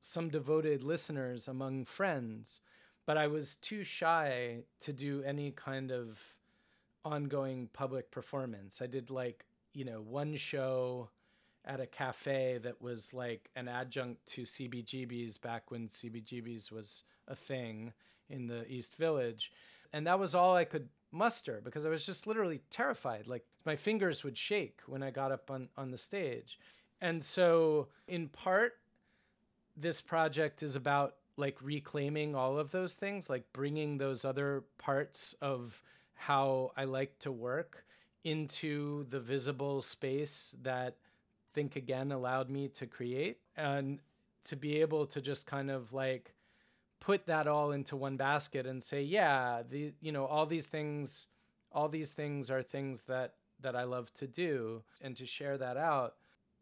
[0.00, 2.60] some devoted listeners among friends,
[3.06, 6.22] but I was too shy to do any kind of
[7.04, 8.80] ongoing public performance.
[8.82, 11.08] I did like, you know, one show
[11.64, 17.34] at a cafe that was like an adjunct to CBGB's back when CBGB's was a
[17.34, 17.92] thing
[18.28, 19.52] in the East Village.
[19.92, 23.26] And that was all I could muster because I was just literally terrified.
[23.26, 26.58] Like my fingers would shake when I got up on, on the stage.
[27.00, 28.74] And so, in part,
[29.76, 35.34] this project is about like reclaiming all of those things, like bringing those other parts
[35.42, 35.82] of
[36.14, 37.84] how I like to work
[38.24, 40.96] into the visible space that
[41.52, 43.38] Think Again allowed me to create.
[43.56, 44.00] And
[44.46, 46.32] to be able to just kind of like
[47.00, 51.28] put that all into one basket and say, yeah, the you know, all these things
[51.72, 55.76] all these things are things that that I love to do and to share that
[55.76, 56.14] out.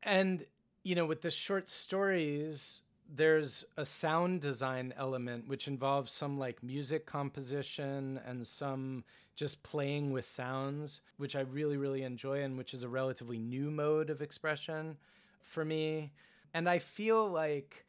[0.03, 0.45] And
[0.83, 6.63] you know, with the short stories, there's a sound design element which involves some like
[6.63, 9.05] music composition and some
[9.35, 13.71] just playing with sounds, which I really, really enjoy and which is a relatively new
[13.71, 14.97] mode of expression
[15.41, 16.13] for me.
[16.53, 17.85] And I feel like,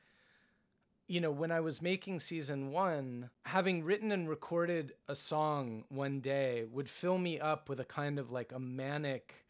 [1.07, 6.19] you know, when I was making season one, having written and recorded a song one
[6.19, 9.45] day would fill me up with a kind of like a manic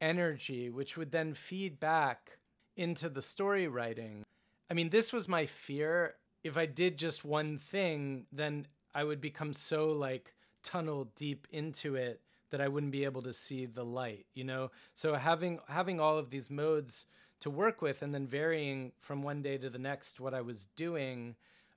[0.00, 2.38] energy, which would then feed back
[2.76, 4.24] into the story writing.
[4.70, 6.14] I mean, this was my fear.
[6.44, 10.32] If I did just one thing, then I would become so like
[10.62, 14.70] tunneled deep into it that I wouldn't be able to see the light, you know?
[14.94, 17.06] So having having all of these modes
[17.40, 20.66] to work with and then varying from one day to the next what I was
[20.76, 21.36] doing,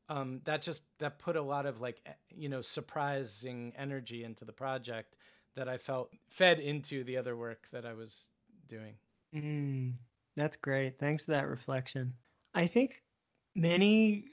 [0.09, 4.51] um, that just that put a lot of like you know surprising energy into the
[4.51, 5.15] project
[5.55, 8.29] that I felt fed into the other work that I was
[8.67, 8.95] doing.
[9.33, 9.93] Mm,
[10.35, 10.99] that's great.
[10.99, 12.13] Thanks for that reflection.
[12.53, 13.01] I think
[13.55, 14.25] many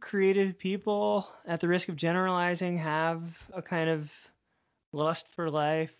[0.00, 4.10] creative people, at the risk of generalizing, have a kind of
[4.92, 5.94] lust for life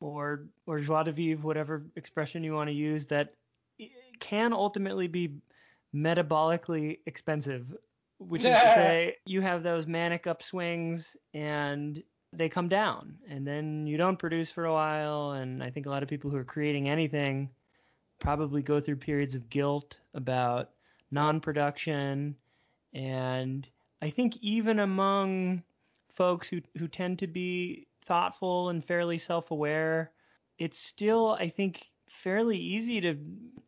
[0.00, 3.34] or or joie de vivre, whatever expression you want to use, that
[4.22, 5.34] can ultimately be
[5.94, 7.66] metabolically expensive.
[8.18, 12.00] Which is to say, you have those manic upswings and
[12.32, 15.32] they come down, and then you don't produce for a while.
[15.32, 17.50] And I think a lot of people who are creating anything
[18.20, 20.70] probably go through periods of guilt about
[21.10, 22.36] non-production
[22.94, 23.68] and
[24.00, 25.62] I think even among
[26.14, 30.10] folks who, who tend to be thoughtful and fairly self aware,
[30.58, 31.88] it's still, I think,
[32.22, 33.16] fairly easy to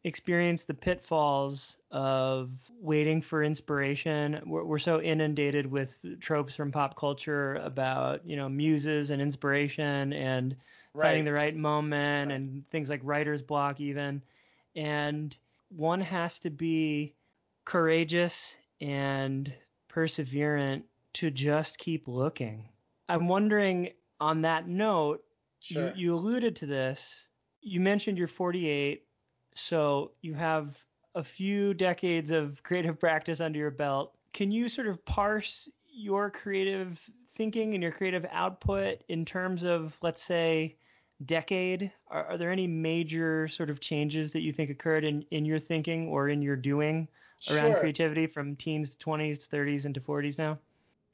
[0.04, 2.50] experience the pitfalls of
[2.80, 4.40] waiting for inspiration.
[4.46, 10.12] We're, we're so inundated with tropes from pop culture about, you know, muses and inspiration
[10.12, 10.54] and
[10.92, 11.06] right.
[11.06, 12.36] finding the right moment right.
[12.36, 14.22] and things like writer's block, even.
[14.76, 15.36] And
[15.70, 17.14] one has to be
[17.64, 19.52] courageous and
[19.88, 20.82] perseverant
[21.14, 22.68] to just keep looking.
[23.08, 23.90] I'm wondering
[24.20, 25.24] on that note,
[25.60, 25.88] sure.
[25.88, 27.26] you, you alluded to this.
[27.64, 29.04] You mentioned you're 48,
[29.54, 30.84] so you have
[31.14, 34.14] a few decades of creative practice under your belt.
[34.32, 37.00] Can you sort of parse your creative
[37.34, 40.76] thinking and your creative output in terms of, let's say,
[41.24, 41.90] decade?
[42.08, 45.58] Are, are, there any major sort of changes that you think occurred in, in your
[45.58, 47.08] thinking or in your doing
[47.50, 47.80] around sure.
[47.80, 50.58] creativity from teens to 20s, 30s, into 40s now?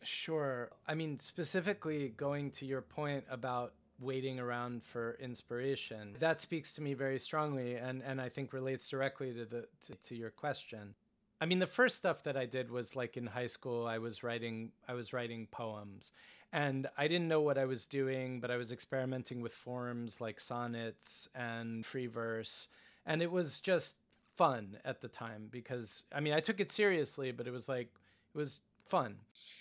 [0.03, 0.71] Sure.
[0.89, 6.83] I mean, specifically going to your point about waiting around for inspiration, that speaks to
[6.83, 10.95] me very strongly and, and I think relates directly to, the, to, to your question.
[11.41, 14.23] I mean, the first stuff that I did was like in high school, I was
[14.23, 16.13] writing, I was writing poems
[16.53, 20.41] and I didn't know what I was doing, but I was experimenting with forms like
[20.41, 22.69] sonnets and free verse.
[23.07, 23.97] And it was just
[24.37, 27.89] fun at the time because I mean I took it seriously, but it was like
[28.35, 29.17] it was fun.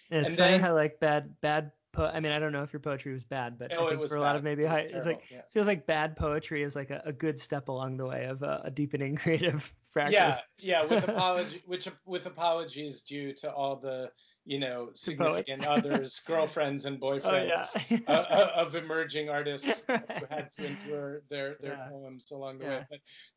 [0.10, 2.64] And it's and funny then, how like bad bad po- I mean I don't know
[2.64, 4.26] if your poetry was bad, but oh, I think for a bad.
[4.26, 5.42] lot of maybe it high, it's like yeah.
[5.52, 8.62] feels like bad poetry is like a, a good step along the way of a,
[8.66, 10.38] a deepening creative practice.
[10.58, 10.86] Yeah, yeah.
[10.86, 14.12] With apology, which with apologies due to all the
[14.50, 18.00] you know, significant others, girlfriends and boyfriends oh, yeah.
[18.08, 20.02] uh, uh of emerging artists right.
[20.18, 21.88] who had to endure their their yeah.
[21.90, 22.72] poems along the yeah.
[22.72, 22.86] way.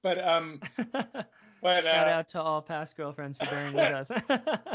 [0.02, 0.60] But but um
[1.62, 4.10] but shout uh, out to all past girlfriends for bearing with us.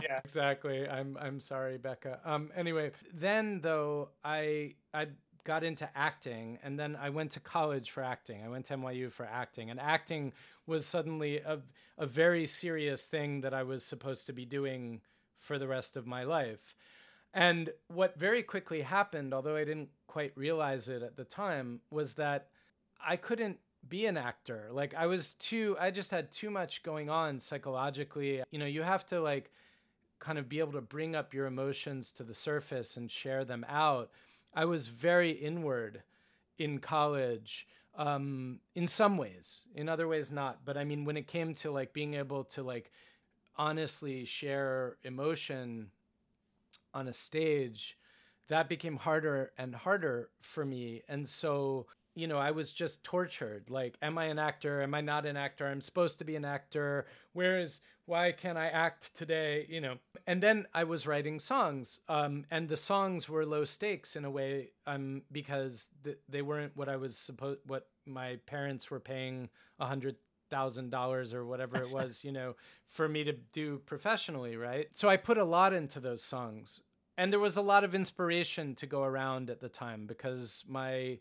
[0.04, 0.88] yeah, exactly.
[0.88, 2.20] I'm I'm sorry, Becca.
[2.24, 5.08] Um anyway, then though I I
[5.48, 8.43] got into acting and then I went to college for acting.
[8.43, 10.34] I went to NYU for acting and acting
[10.68, 11.60] was suddenly a
[11.98, 15.02] a very serious thing that I was supposed to be doing
[15.39, 16.76] for the rest of my life.
[17.34, 22.14] And what very quickly happened, although I didn't quite realize it at the time, was
[22.16, 22.50] that
[23.04, 24.68] I couldn't be an actor.
[24.72, 28.43] Like I was too I just had too much going on psychologically.
[28.52, 29.52] You know, you have to like
[30.20, 33.66] kind of be able to bring up your emotions to the surface and share them
[33.70, 34.12] out.
[34.58, 36.03] I was very inward
[36.58, 41.28] in college um in some ways in other ways not but i mean when it
[41.28, 42.91] came to like being able to like
[43.58, 45.89] honestly share emotion
[46.93, 47.97] on a stage,
[48.47, 51.03] that became harder and harder for me.
[51.08, 51.88] And so
[52.18, 53.70] you know, I was just tortured.
[53.70, 54.82] Like, am I an actor?
[54.82, 55.68] Am I not an actor?
[55.68, 57.05] I'm supposed to be an actor.
[57.34, 59.68] Where is why can't I act today?
[59.70, 59.95] You know.
[60.26, 64.32] And then I was writing songs, um, and the songs were low stakes in a
[64.32, 69.49] way, um, because th- they weren't what I was supposed, what my parents were paying
[69.80, 70.15] a hundred
[70.49, 72.55] thousand dollars or whatever it was, you know,
[72.88, 74.88] for me to do professionally, right?
[74.93, 76.82] So I put a lot into those songs,
[77.15, 81.20] and there was a lot of inspiration to go around at the time because my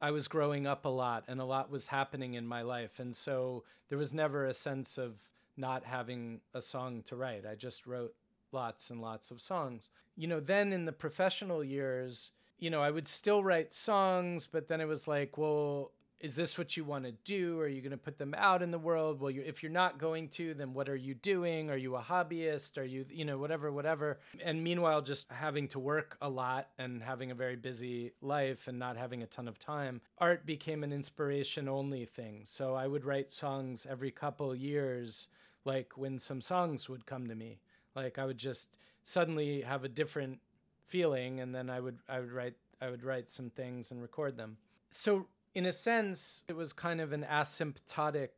[0.00, 3.14] I was growing up a lot and a lot was happening in my life, and
[3.14, 5.16] so there was never a sense of
[5.56, 7.44] not having a song to write.
[7.46, 8.14] I just wrote
[8.52, 9.90] lots and lots of songs.
[10.16, 14.68] You know, then in the professional years, you know, I would still write songs, but
[14.68, 17.58] then it was like, well, is this what you want to do?
[17.60, 19.20] Are you going to put them out in the world?
[19.20, 21.70] Well, you, if you're not going to, then what are you doing?
[21.70, 22.76] Are you a hobbyist?
[22.76, 24.20] Are you, you know, whatever, whatever.
[24.44, 28.78] And meanwhile, just having to work a lot and having a very busy life and
[28.78, 32.42] not having a ton of time, art became an inspiration only thing.
[32.44, 35.28] So I would write songs every couple years,
[35.64, 37.60] like when some songs would come to me.
[37.96, 40.40] Like I would just suddenly have a different
[40.86, 44.36] feeling, and then I would I would write I would write some things and record
[44.36, 44.58] them.
[44.90, 48.30] So in a sense, it was kind of an asymptotic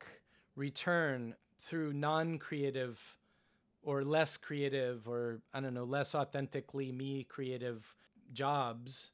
[0.56, 3.18] return through non creative
[3.82, 7.96] or less creative or, I don't know, less authentically me creative
[8.32, 9.10] jobs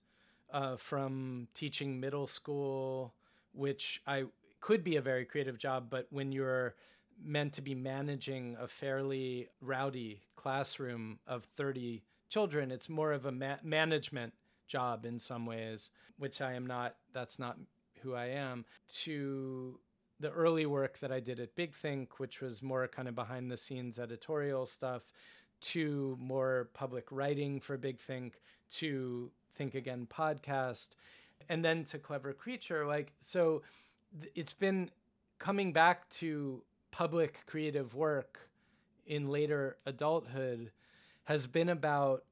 [0.53, 3.15] uh, from teaching middle school,
[3.53, 4.25] which I
[4.61, 6.75] could be a very creative job, but when you're
[7.23, 13.33] meant to be managing a fairly rowdy classroom of 30 children, it's more of a
[13.33, 14.35] ma- management
[14.67, 17.57] job in some ways, which I am not, that's not
[18.03, 18.65] who I am,
[19.01, 19.79] to
[20.21, 23.51] the early work that I did at Big Think, which was more kind of behind
[23.51, 25.03] the scenes editorial stuff,
[25.61, 28.41] to more public writing for Big Think,
[28.71, 30.91] to Think Again podcast,
[31.49, 32.87] and then to Clever Creature.
[32.87, 33.63] Like, so
[34.35, 34.91] it's been
[35.39, 38.49] coming back to public creative work
[39.07, 40.71] in later adulthood
[41.25, 42.25] has been about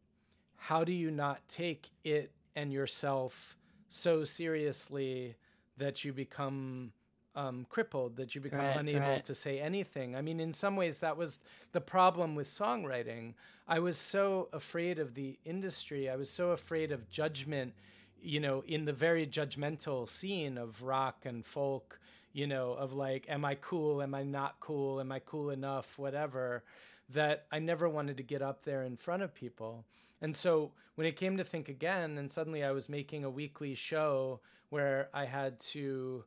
[0.56, 3.56] how do you not take it and yourself
[3.88, 5.36] so seriously
[5.78, 6.92] that you become
[7.36, 9.24] um, crippled, that you become right, unable right.
[9.26, 10.16] to say anything.
[10.16, 11.38] I mean, in some ways, that was
[11.72, 13.34] the problem with songwriting.
[13.68, 16.08] I was so afraid of the industry.
[16.08, 17.74] I was so afraid of judgment,
[18.20, 22.00] you know, in the very judgmental scene of rock and folk,
[22.32, 24.02] you know, of like, am I cool?
[24.02, 25.00] Am I not cool?
[25.00, 25.98] Am I cool enough?
[25.98, 26.62] Whatever.
[27.10, 29.84] That I never wanted to get up there in front of people.
[30.20, 33.74] And so when it came to Think Again, and suddenly I was making a weekly
[33.74, 34.40] show
[34.70, 36.24] where I had to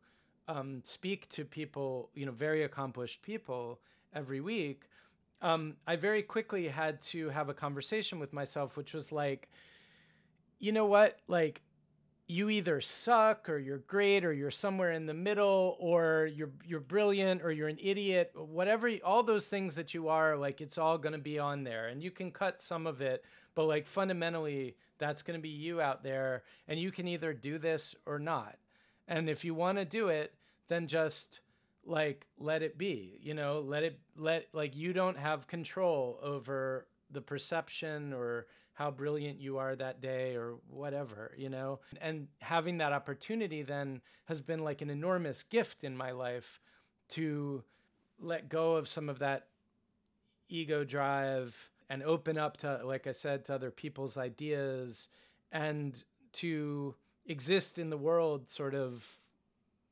[0.47, 3.79] um, speak to people, you know, very accomplished people
[4.13, 4.89] every week,
[5.41, 9.49] um, I very quickly had to have a conversation with myself, which was like,
[10.59, 11.17] you know what?
[11.27, 11.61] Like,
[12.29, 16.79] you either suck or you're great or you're somewhere in the middle or you're you're
[16.79, 18.31] brilliant or you're an idiot.
[18.35, 21.87] Whatever all those things that you are like it's all going to be on there.
[21.87, 23.25] And you can cut some of it
[23.55, 27.57] but like fundamentally that's going to be you out there and you can either do
[27.57, 28.57] this or not.
[29.07, 30.35] And if you want to do it
[30.67, 31.39] then just
[31.83, 36.85] like let it be you know let it let like you don't have control over
[37.09, 38.45] the perception or
[38.79, 41.81] how brilliant you are that day or whatever, you know?
[41.99, 46.61] And having that opportunity then has been like an enormous gift in my life
[47.09, 47.61] to
[48.21, 49.47] let go of some of that
[50.47, 55.09] ego drive and open up to, like I said, to other people's ideas
[55.51, 56.01] and
[56.33, 59.05] to exist in the world sort of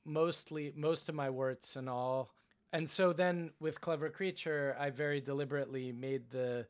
[0.05, 2.31] mostly, most of my warts and all.
[2.71, 6.67] And so then with Clever Creature, I very deliberately made the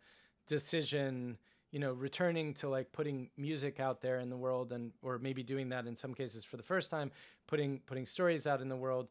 [0.47, 1.37] decision
[1.71, 5.43] you know returning to like putting music out there in the world and or maybe
[5.43, 7.11] doing that in some cases for the first time
[7.47, 9.07] putting putting stories out in the world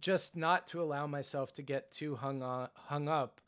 [0.00, 3.40] just not to allow myself to get too hung on hung up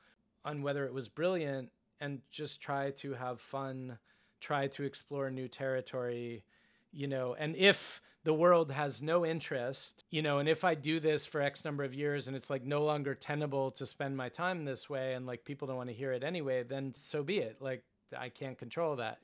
[0.44, 3.98] on whether it was brilliant and just try to have fun
[4.40, 6.44] try to explore new territory
[6.92, 7.36] you know.
[7.38, 11.40] And if the world has no interest you know and if i do this for
[11.40, 14.90] x number of years and it's like no longer tenable to spend my time this
[14.90, 17.56] way and like people don't want to hear it anyway then so be it.
[17.61, 17.82] Like
[18.16, 19.18] I can't control that.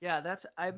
[0.00, 0.72] Yeah, that's I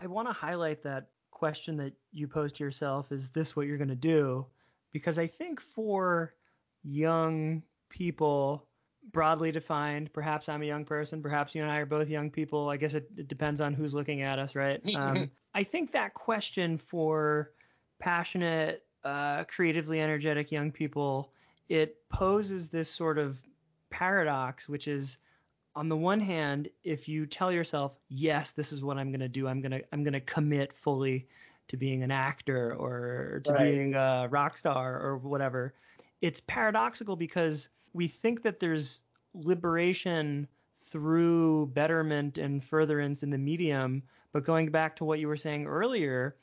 [0.00, 3.78] I want to highlight that question that you pose to yourself is this what you're
[3.78, 4.46] going to do?
[4.92, 6.34] Because I think for
[6.82, 8.68] young people
[9.12, 12.68] broadly defined, perhaps I'm a young person, perhaps you and I are both young people.
[12.68, 14.80] I guess it, it depends on who's looking at us, right?
[14.96, 17.52] Um, I think that question for
[18.00, 21.32] passionate, uh, creatively energetic young people,
[21.68, 23.40] it poses this sort of
[23.90, 25.18] paradox, which is
[25.76, 29.28] on the one hand, if you tell yourself, yes, this is what I'm going to
[29.28, 31.26] do, I'm going to I'm going to commit fully
[31.68, 33.72] to being an actor or to right.
[33.72, 35.74] being a rock star or whatever.
[36.20, 39.02] It's paradoxical because we think that there's
[39.34, 40.46] liberation
[40.80, 44.02] through betterment and furtherance in the medium.
[44.32, 46.36] But going back to what you were saying earlier,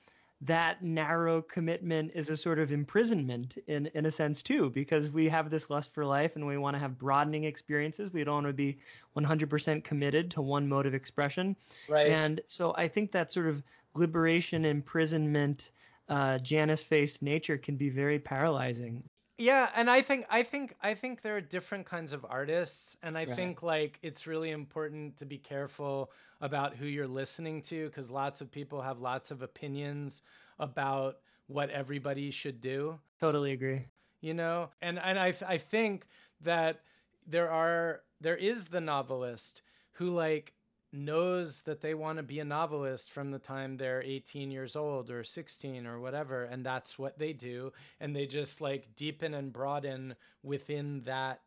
[0.44, 5.30] that narrow commitment is a sort of imprisonment in in a sense too because we
[5.30, 8.12] have this lust for life and we want to have broadening experiences.
[8.12, 8.80] We don't want to be
[9.16, 11.56] 100% committed to one mode of expression.
[11.88, 12.08] Right.
[12.08, 13.64] And so i think that sort of
[13.94, 15.72] liberation imprisonment
[16.10, 19.04] uh, janus faced nature can be very paralyzing
[19.42, 23.18] yeah and i think i think i think there are different kinds of artists and
[23.18, 23.36] i right.
[23.36, 26.12] think like it's really important to be careful
[26.42, 30.22] about who you're listening to because lots of people have lots of opinions
[30.60, 31.18] about
[31.48, 33.86] what everybody should do totally agree
[34.22, 36.06] you know and and i i think
[36.42, 36.82] that
[37.28, 39.64] there are there is the novelist
[39.94, 40.54] who like
[40.94, 45.10] knows that they want to be a novelist from the time they're 18 years old
[45.10, 49.54] or 16 or whatever and that's what they do and they just like deepen and
[49.54, 51.42] broaden within that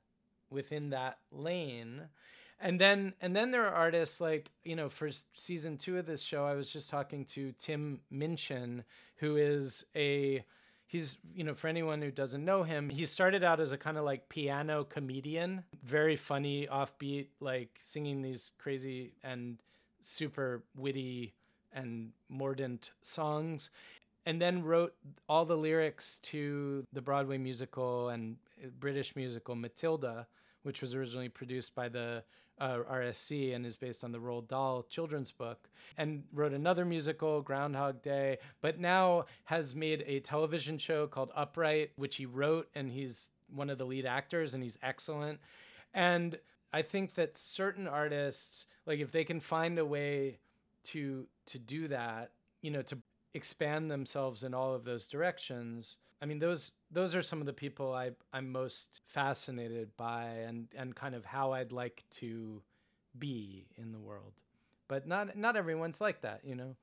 [0.50, 2.02] within that lane.
[2.60, 6.22] And then and then there are artists like you know for season 2 of this
[6.22, 8.84] show I was just talking to Tim Minchin
[9.16, 10.44] who is a
[10.86, 13.96] he's you know for anyone who doesn't know him he started out as a kind
[13.96, 19.58] of like piano comedian very funny offbeat like singing these crazy and
[20.00, 21.34] super witty
[21.72, 23.70] and mordant songs
[24.26, 24.94] and then wrote
[25.28, 30.26] all the lyrics to the broadway musical and uh, british musical matilda
[30.62, 32.22] which was originally produced by the
[32.60, 37.42] uh, RSC and is based on the Roald Dahl children's book, and wrote another musical,
[37.42, 42.90] Groundhog Day, but now has made a television show called Upright, which he wrote, and
[42.90, 45.40] he's one of the lead actors, and he's excellent.
[45.92, 46.38] And
[46.72, 50.38] I think that certain artists, like if they can find a way
[50.84, 52.32] to to do that,
[52.62, 52.98] you know, to
[53.34, 57.52] expand themselves in all of those directions, I mean, those those are some of the
[57.52, 62.62] people I I'm most fascinated by, and and kind of how I'd like to
[63.18, 64.32] be in the world.
[64.88, 66.76] But not not everyone's like that, you know.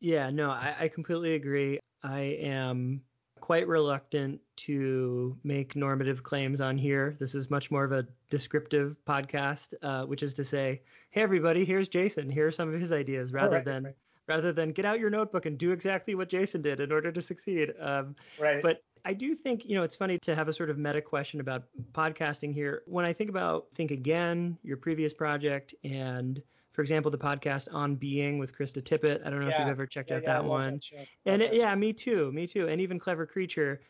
[0.00, 1.78] Yeah, no, I, I completely agree.
[2.02, 3.00] I am
[3.38, 7.16] quite reluctant to make normative claims on here.
[7.20, 11.64] This is much more of a descriptive podcast, uh, which is to say, hey everybody,
[11.64, 12.28] here's Jason.
[12.28, 13.94] Here are some of his ideas, rather right, than right.
[14.26, 17.22] rather than get out your notebook and do exactly what Jason did in order to
[17.22, 17.72] succeed.
[17.80, 18.60] Um, right.
[18.60, 21.40] But I do think, you know, it's funny to have a sort of meta question
[21.40, 22.82] about podcasting here.
[22.86, 26.42] When I think about Think Again, your previous project, and
[26.72, 29.26] for example, the podcast On Being with Krista Tippett.
[29.26, 29.54] I don't know yeah.
[29.54, 30.80] if you've ever checked yeah, out yeah, that one.
[31.24, 32.68] That and it, yeah, me too, me too.
[32.68, 33.80] And even Clever Creature.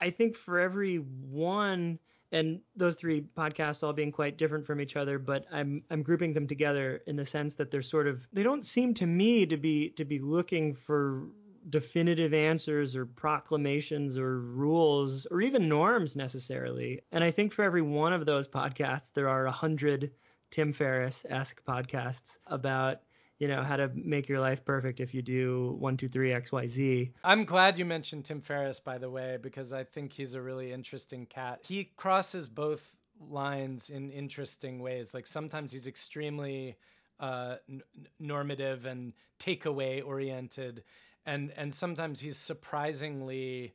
[0.00, 1.98] I think for every one,
[2.32, 6.34] and those three podcasts all being quite different from each other, but I'm I'm grouping
[6.34, 9.56] them together in the sense that they're sort of they don't seem to me to
[9.56, 11.24] be to be looking for
[11.70, 17.00] definitive answers or proclamations or rules or even norms necessarily.
[17.12, 20.10] And I think for every one of those podcasts, there are a hundred
[20.50, 23.00] Tim Ferriss esque podcasts about
[23.38, 26.52] you know how to make your life perfect if you do one two three x
[26.52, 27.12] y z.
[27.22, 30.72] I'm glad you mentioned tim ferriss by the way because i think he's a really
[30.72, 31.60] interesting cat.
[31.66, 35.14] He crosses both lines in interesting ways.
[35.14, 36.76] Like sometimes he's extremely
[37.18, 37.82] uh, n-
[38.18, 40.84] normative and takeaway oriented
[41.26, 43.74] and and sometimes he's surprisingly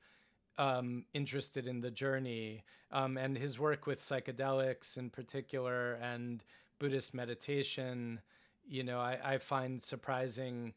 [0.58, 6.44] um, interested in the journey um, and his work with psychedelics in particular and
[6.80, 8.22] Buddhist meditation.
[8.68, 10.74] You know, I, I find surprising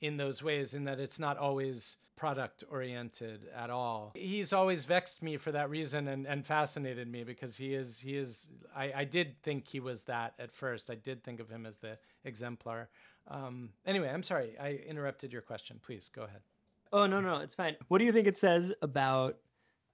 [0.00, 4.12] in those ways in that it's not always product oriented at all.
[4.14, 8.16] He's always vexed me for that reason and, and fascinated me because he is he
[8.16, 10.90] is I, I did think he was that at first.
[10.90, 12.88] I did think of him as the exemplar.
[13.28, 15.78] Um, anyway, I'm sorry I interrupted your question.
[15.84, 16.40] Please go ahead.
[16.92, 17.76] Oh no no it's fine.
[17.88, 19.36] What do you think it says about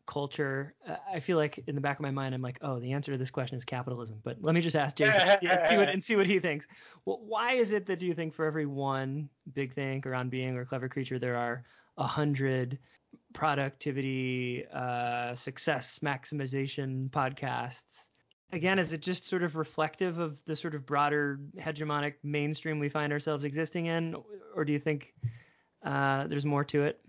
[0.07, 0.75] culture?
[0.89, 3.13] Uh, I feel like in the back of my mind I'm like, oh, the answer
[3.13, 4.21] to this question is capitalism.
[4.23, 6.67] But let me just ask Jason yeah, see what, and see what he thinks.
[7.05, 10.29] Well, why is it that do you think for every one big think or on
[10.29, 11.65] being or clever creature there are
[11.99, 12.79] a hundred
[13.33, 18.09] productivity, uh, success maximization podcasts?
[18.53, 22.91] Again, is it just sort of reflective of the sort of broader hegemonic mainstream we
[22.91, 24.15] find ourselves existing in,
[24.55, 25.15] or do you think
[25.85, 27.01] uh, there's more to it?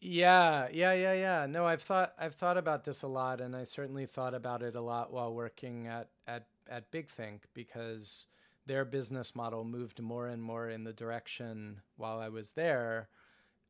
[0.00, 1.46] Yeah, yeah, yeah, yeah.
[1.46, 4.74] No, I've thought I've thought about this a lot, and I certainly thought about it
[4.74, 8.26] a lot while working at at at Big Think because
[8.66, 13.08] their business model moved more and more in the direction while I was there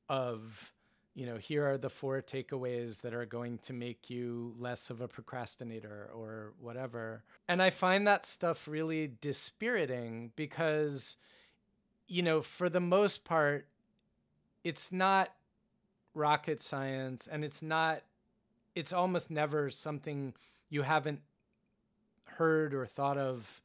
[0.09, 0.73] of
[1.15, 5.01] you know here are the four takeaways that are going to make you less of
[5.01, 11.17] a procrastinator or whatever and i find that stuff really dispiriting because
[12.09, 13.67] you know for the most part
[14.65, 15.31] it's not
[16.15, 18.03] rocket science and it's not
[18.75, 20.35] it's almost never something
[20.69, 21.21] you haven't
[22.25, 23.63] heard or thought of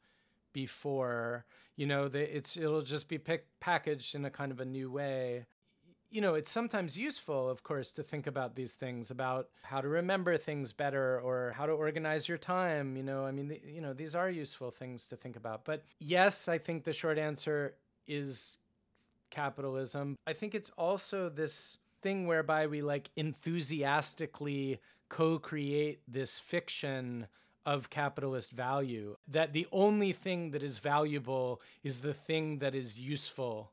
[0.52, 1.44] before.
[1.76, 5.46] You know it's it'll just be pick, packaged in a kind of a new way.
[6.10, 9.88] You know it's sometimes useful of course to think about these things about how to
[9.88, 13.80] remember things better or how to organize your time you know i mean the, you
[13.80, 15.64] know these are useful things to think about.
[15.64, 17.74] But yes i think the short answer
[18.06, 18.58] is
[19.30, 20.16] capitalism.
[20.26, 24.78] I think it's also this thing whereby we like enthusiastically
[25.08, 27.26] co-create this fiction
[27.72, 32.96] of capitalist value that the only thing that is valuable is the thing that is
[32.96, 33.72] useful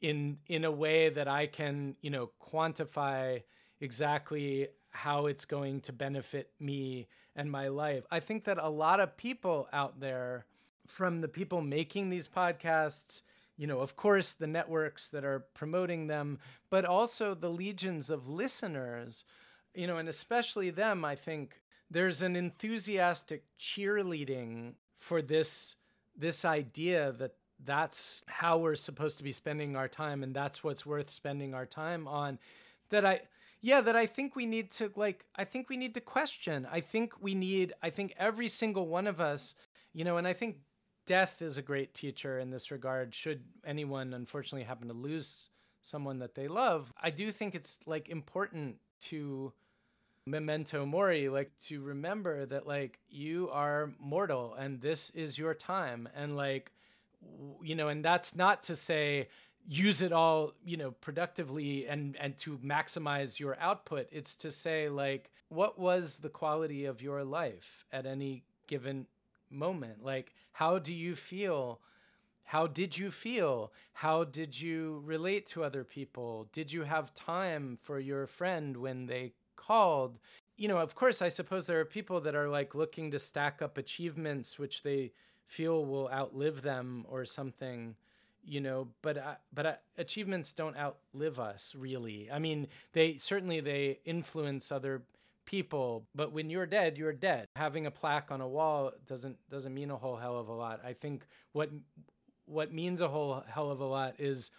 [0.00, 3.42] in in a way that I can, you know, quantify
[3.80, 8.04] exactly how it's going to benefit me and my life.
[8.08, 10.46] I think that a lot of people out there
[10.86, 13.22] from the people making these podcasts,
[13.56, 16.38] you know, of course the networks that are promoting them,
[16.70, 19.24] but also the legions of listeners,
[19.74, 25.76] you know, and especially them, I think there's an enthusiastic cheerleading for this
[26.16, 27.34] this idea that
[27.64, 31.66] that's how we're supposed to be spending our time and that's what's worth spending our
[31.66, 32.38] time on
[32.90, 33.20] that i
[33.60, 36.66] yeah that i think we need to like i think we need to question.
[36.70, 39.54] I think we need i think every single one of us
[39.92, 40.56] you know and i think
[41.06, 45.50] death is a great teacher in this regard should anyone unfortunately happen to lose
[45.82, 49.52] someone that they love i do think it's like important to
[50.26, 56.08] memento mori like to remember that like you are mortal and this is your time
[56.16, 56.72] and like
[57.62, 59.28] you know, and that's not to say
[59.66, 64.08] use it all, you know, productively and and to maximize your output.
[64.12, 69.06] It's to say like what was the quality of your life at any given
[69.50, 70.04] moment?
[70.04, 71.80] Like how do you feel?
[72.44, 73.72] How did you feel?
[73.94, 76.48] How did you relate to other people?
[76.52, 80.18] Did you have time for your friend when they called?
[80.56, 83.62] You know, of course, I suppose there are people that are like looking to stack
[83.62, 85.12] up achievements which they
[85.44, 87.96] feel will outlive them or something
[88.46, 93.60] you know but uh, but uh, achievements don't outlive us really i mean they certainly
[93.60, 95.02] they influence other
[95.46, 97.46] people but when you're dead you're dead.
[97.56, 100.80] Having a plaque on a wall doesn't doesn't mean a whole hell of a lot.
[100.84, 101.70] I think what
[102.46, 104.50] what means a whole hell of a lot is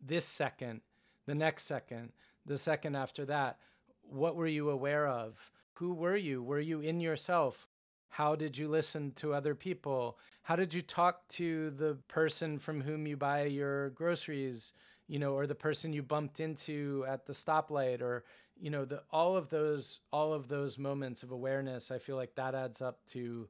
[0.00, 0.80] this second
[1.26, 2.12] the next second
[2.46, 3.58] the second after that.
[4.02, 5.50] What were you aware of?
[5.74, 6.42] Who were you?
[6.42, 7.68] Were you in yourself
[8.08, 10.18] how did you listen to other people?
[10.42, 14.72] How did you talk to the person from whom you buy your groceries,
[15.06, 18.24] you know, or the person you bumped into at the stoplight or
[18.60, 22.34] you know, the all of those all of those moments of awareness, I feel like
[22.34, 23.48] that adds up to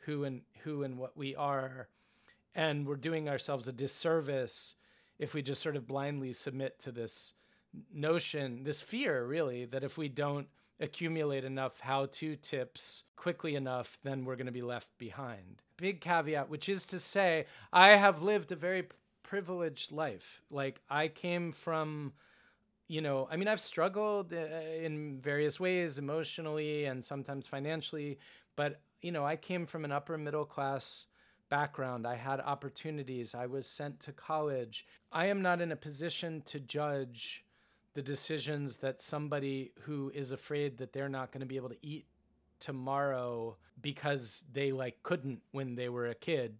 [0.00, 1.88] who and who and what we are.
[2.54, 4.74] And we're doing ourselves a disservice
[5.18, 7.34] if we just sort of blindly submit to this
[7.92, 10.48] notion, this fear really that if we don't
[10.80, 15.62] accumulate enough how to tips quickly enough, then we're going to be left behind.
[15.76, 18.88] Big caveat, which is to say, I have lived a very
[19.22, 20.40] privileged life.
[20.50, 22.12] Like, I came from,
[22.86, 28.18] you know, I mean, I've struggled uh, in various ways emotionally and sometimes financially,
[28.56, 31.06] but, you know, I came from an upper middle class
[31.48, 32.06] background.
[32.06, 33.34] I had opportunities.
[33.34, 34.86] I was sent to college.
[35.12, 37.44] I am not in a position to judge
[37.98, 41.84] the decisions that somebody who is afraid that they're not going to be able to
[41.84, 42.06] eat
[42.60, 46.54] tomorrow because they like couldn't when they were a kid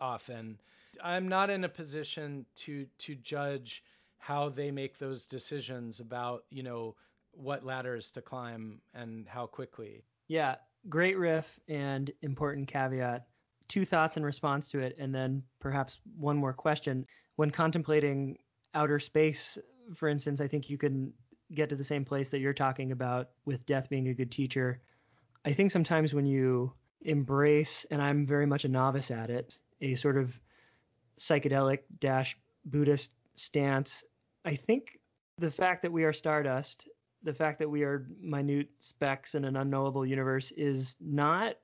[0.00, 0.56] often.
[1.02, 3.82] I'm not in a position to to judge
[4.18, 6.94] how they make those decisions about you know
[7.32, 10.04] what ladders to climb and how quickly.
[10.28, 10.54] Yeah
[10.88, 13.26] great riff and important caveat.
[13.66, 17.04] Two thoughts in response to it and then perhaps one more question.
[17.34, 18.38] When contemplating
[18.74, 19.58] outer space
[19.94, 21.12] for instance, I think you can
[21.52, 24.80] get to the same place that you're talking about with death being a good teacher.
[25.44, 26.72] I think sometimes when you
[27.02, 30.38] embrace, and I'm very much a novice at it, a sort of
[31.18, 34.04] psychedelic dash Buddhist stance,
[34.44, 34.98] I think
[35.38, 36.88] the fact that we are stardust,
[37.22, 41.56] the fact that we are minute specks in an unknowable universe is not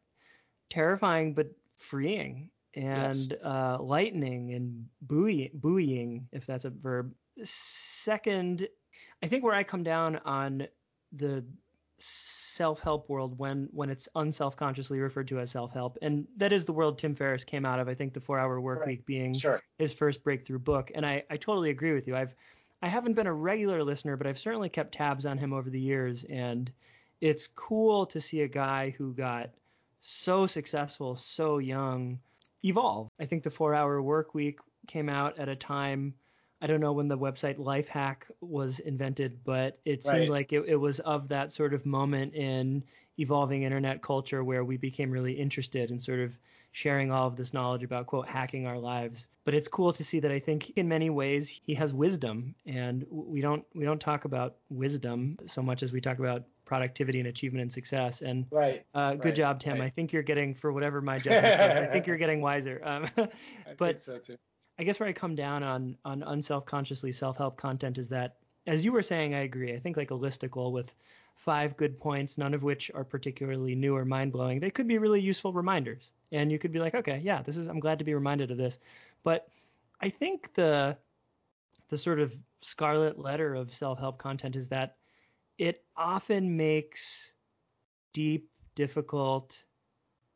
[0.68, 3.32] terrifying but freeing and yes.
[3.44, 7.12] uh, lightening and buoy- buoying, if that's a verb.
[7.42, 8.68] Second,
[9.22, 10.66] I think where I come down on
[11.12, 11.44] the
[12.02, 16.98] self-help world when when it's unself-consciously referred to as self-help and that is the world
[16.98, 18.88] tim ferriss came out of i think the four hour work right.
[18.88, 19.62] week being sure.
[19.78, 22.34] his first breakthrough book and I, I totally agree with you i've
[22.80, 25.80] i haven't been a regular listener but i've certainly kept tabs on him over the
[25.80, 26.72] years and
[27.20, 29.50] it's cool to see a guy who got
[30.00, 32.18] so successful so young
[32.64, 36.14] evolve i think the four hour work week came out at a time
[36.60, 40.30] I don't know when the website Lifehack was invented, but it seemed right.
[40.30, 42.82] like it, it was of that sort of moment in
[43.18, 46.32] evolving internet culture where we became really interested in sort of
[46.72, 49.26] sharing all of this knowledge about quote hacking our lives.
[49.44, 53.04] But it's cool to see that i think in many ways he has wisdom and
[53.10, 57.26] we don't we don't talk about wisdom so much as we talk about productivity and
[57.26, 58.22] achievement and success.
[58.22, 59.80] And right uh, good right, job tim.
[59.80, 59.86] right.
[59.86, 62.80] i think you're getting for whatever my judgment is, i think you're getting wiser.
[62.84, 63.08] Um,
[63.78, 64.20] but so
[64.80, 68.90] i guess where i come down on on unself-consciously self-help content is that as you
[68.90, 70.92] were saying i agree i think like a listicle with
[71.40, 74.60] five good points, none of which are particularly new or mind blowing.
[74.60, 76.12] They could be really useful reminders.
[76.32, 78.58] And you could be like, okay, yeah, this is I'm glad to be reminded of
[78.58, 78.78] this.
[79.24, 79.48] But
[80.00, 80.96] I think the
[81.88, 84.96] the sort of scarlet letter of self-help content is that
[85.58, 87.32] it often makes
[88.12, 89.64] deep, difficult,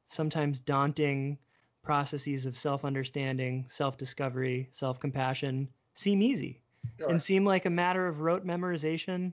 [0.09, 1.39] sometimes daunting
[1.85, 6.61] processes of self-understanding, self-discovery, self-compassion seem easy
[6.99, 7.09] sure.
[7.09, 9.33] and seem like a matter of rote memorization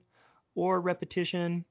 [0.54, 1.66] or repetition.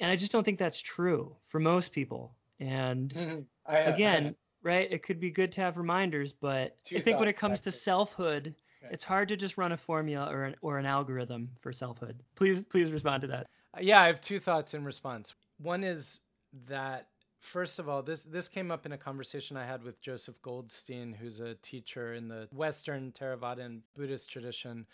[0.00, 2.34] And I just don't think that's true for most people.
[2.60, 3.40] And mm-hmm.
[3.64, 4.34] I, again, I,
[4.68, 7.72] right, it could be good to have reminders, but I think when it comes to
[7.72, 8.54] selfhood,
[8.90, 12.18] it's hard to just run a formula or an, or an algorithm for selfhood.
[12.34, 13.46] Please, please respond to that.
[13.74, 15.34] Uh, yeah, I have two thoughts in response.
[15.58, 16.20] One is
[16.68, 17.06] that
[17.42, 21.12] first of all, this this came up in a conversation I had with Joseph Goldstein,
[21.12, 24.86] who's a teacher in the Western Theravadan Buddhist tradition,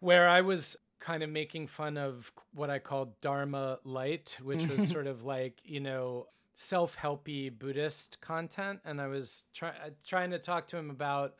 [0.00, 4.88] where I was kind of making fun of what I called Dharma light, which was
[4.94, 8.80] sort of like, you know, self-helpy Buddhist content.
[8.84, 11.34] And I was try- trying to talk to him about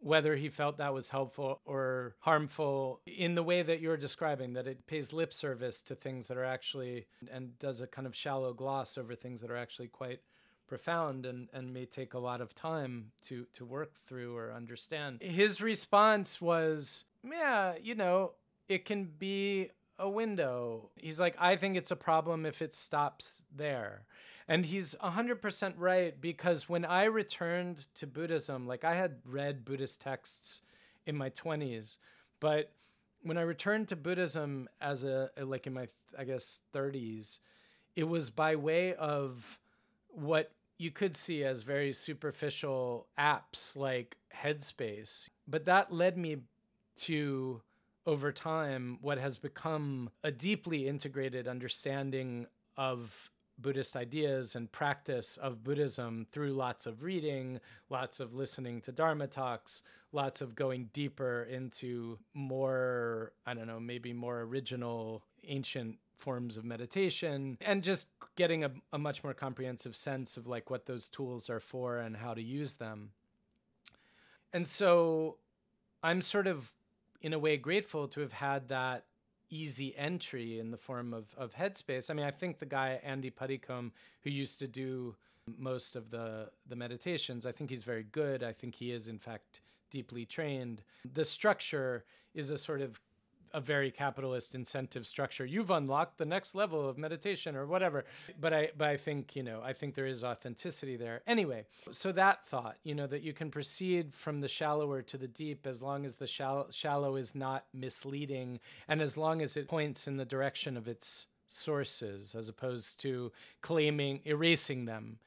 [0.00, 4.66] whether he felt that was helpful or harmful in the way that you're describing, that
[4.66, 8.52] it pays lip service to things that are actually and does a kind of shallow
[8.52, 10.20] gloss over things that are actually quite
[10.66, 15.20] profound and, and may take a lot of time to to work through or understand.
[15.20, 18.32] His response was, Yeah, you know,
[18.68, 19.70] it can be
[20.00, 20.90] a window.
[20.96, 24.02] He's like, I think it's a problem if it stops there.
[24.48, 30.00] And he's 100% right because when I returned to Buddhism, like I had read Buddhist
[30.00, 30.62] texts
[31.06, 31.98] in my 20s,
[32.40, 32.72] but
[33.22, 35.86] when I returned to Buddhism as a, like in my,
[36.18, 37.38] I guess, 30s,
[37.94, 39.60] it was by way of
[40.08, 45.28] what you could see as very superficial apps like Headspace.
[45.46, 46.38] But that led me
[47.02, 47.60] to
[48.06, 52.46] over time what has become a deeply integrated understanding
[52.76, 58.92] of Buddhist ideas and practice of Buddhism through lots of reading, lots of listening to
[58.92, 59.82] Dharma talks,
[60.12, 66.64] lots of going deeper into more, I don't know, maybe more original ancient forms of
[66.64, 71.48] meditation and just getting a, a much more comprehensive sense of like what those tools
[71.48, 73.10] are for and how to use them.
[74.52, 75.36] And so
[76.02, 76.72] I'm sort of
[77.20, 79.04] in a way grateful to have had that
[79.50, 82.10] easy entry in the form of, of Headspace.
[82.10, 83.92] I mean, I think the guy Andy Puddicombe,
[84.22, 85.16] who used to do
[85.58, 88.42] most of the the meditations, I think he's very good.
[88.42, 89.60] I think he is in fact
[89.90, 90.82] deeply trained.
[91.14, 93.00] The structure is a sort of
[93.52, 95.44] a very capitalist incentive structure.
[95.44, 98.04] You've unlocked the next level of meditation or whatever.
[98.40, 101.22] But I but I think, you know, I think there is authenticity there.
[101.26, 105.28] Anyway, so that thought, you know, that you can proceed from the shallower to the
[105.28, 109.68] deep as long as the shallow, shallow is not misleading and as long as it
[109.68, 115.18] points in the direction of its sources as opposed to claiming erasing them.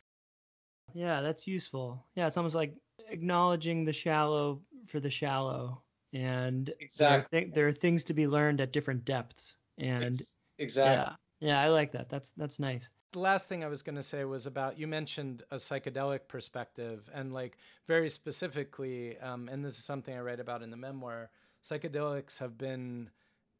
[0.94, 2.04] Yeah, that's useful.
[2.16, 2.76] Yeah, it's almost like
[3.10, 5.82] acknowledging the shallow for the shallow
[6.14, 7.00] and exactly.
[7.00, 9.56] there are, th- there are, things to be learned at different depths.
[9.78, 10.20] And
[10.60, 10.94] exactly.
[10.94, 12.10] yeah yeah i like that.
[12.10, 12.90] That's that's nice.
[13.12, 17.10] The last thing i was going to say was about you mentioned a psychedelic perspective
[17.14, 17.58] and like
[17.88, 21.30] very specifically um, and this is something i write about in the memoir
[21.64, 23.12] psychedelics have been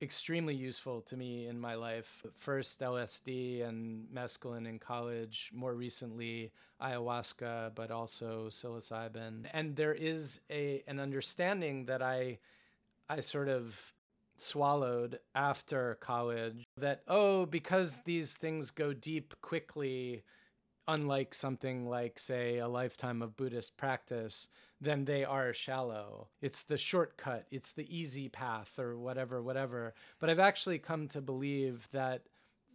[0.04, 2.24] extremely useful to me in my life.
[2.38, 6.52] First LSD and mescaline in college, more recently
[6.82, 9.46] ayahuasca, but also psilocybin.
[9.54, 12.40] And there is a an understanding that I
[13.10, 13.94] I sort of
[14.36, 20.24] swallowed after college that oh because these things go deep quickly
[20.88, 24.48] unlike something like, say, a lifetime of Buddhist practice,
[24.82, 26.28] then they are shallow.
[26.42, 29.94] It's the shortcut, it's the easy path, or whatever, whatever.
[30.20, 32.24] But I've actually come to believe that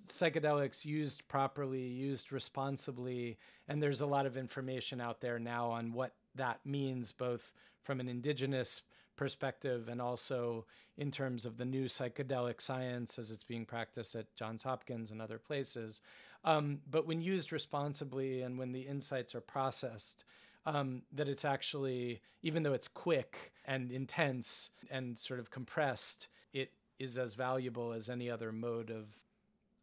[0.06, 3.38] psychedelics used properly, used responsibly,
[3.68, 7.52] and there's a lot of information out there now on what that means, both
[7.82, 8.82] from an indigenous
[9.16, 10.64] perspective and also
[10.96, 15.20] in terms of the new psychedelic science as it's being practiced at Johns Hopkins and
[15.20, 16.00] other places.
[16.44, 20.24] Um, but when used responsibly and when the insights are processed,
[20.66, 26.72] um, that it's actually, even though it's quick and intense and sort of compressed, it
[26.98, 29.06] is as valuable as any other mode of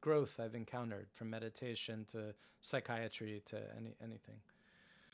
[0.01, 4.35] growth I've encountered, from meditation to psychiatry to any anything.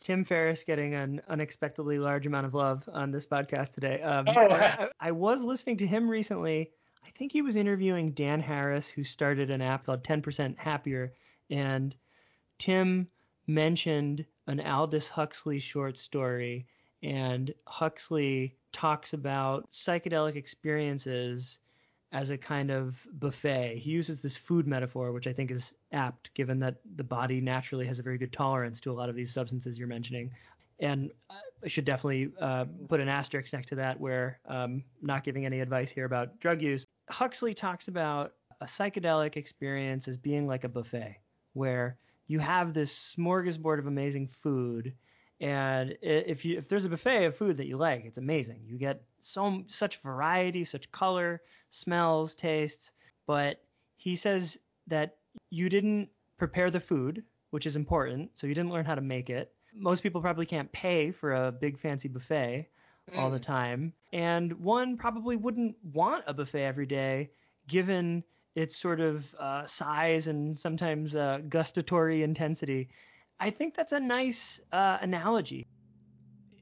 [0.02, 4.02] Tim Ferriss getting an unexpectedly large amount of love on this podcast today.
[4.02, 4.34] Um, oh.
[4.34, 6.72] I, I, was listening to him recently.
[7.06, 11.14] I think he was interviewing Dan Harris, who started an app called 10% Happier.
[11.52, 11.96] And
[12.58, 13.08] Tim
[13.46, 16.66] mentioned an Aldous Huxley short story.
[17.04, 21.60] And Huxley talks about psychedelic experiences
[22.14, 23.78] as a kind of buffet.
[23.78, 27.86] He uses this food metaphor, which I think is apt given that the body naturally
[27.88, 30.32] has a very good tolerance to a lot of these substances you're mentioning.
[30.80, 35.46] And I should definitely uh, put an asterisk next to that where um, not giving
[35.46, 36.86] any advice here about drug use.
[37.10, 41.21] Huxley talks about a psychedelic experience as being like a buffet
[41.54, 41.98] where
[42.28, 44.94] you have this smorgasbord of amazing food
[45.42, 48.62] and if you if there's a buffet of food that you like, it's amazing.
[48.64, 51.42] You get so such variety, such color,
[51.72, 52.94] smells, tastes.
[53.26, 53.60] But
[53.98, 55.18] he says that
[55.50, 58.30] you didn't prepare the food, which is important.
[58.36, 59.52] So you didn't learn how to make it.
[59.74, 62.70] Most people probably can't pay for a big fancy buffet
[63.12, 63.18] mm.
[63.18, 63.44] all the mm.
[63.44, 67.32] time, and one probably wouldn't want a buffet every day,
[67.68, 68.24] given
[68.56, 72.90] its sort of uh, size and sometimes uh, gustatory intensity.
[73.40, 75.68] I think that's a nice uh, analogy.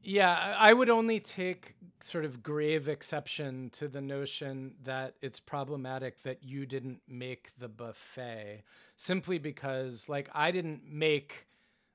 [0.01, 6.23] Yeah, I would only take sort of grave exception to the notion that it's problematic
[6.23, 8.63] that you didn't make the buffet
[8.95, 11.47] simply because like I didn't make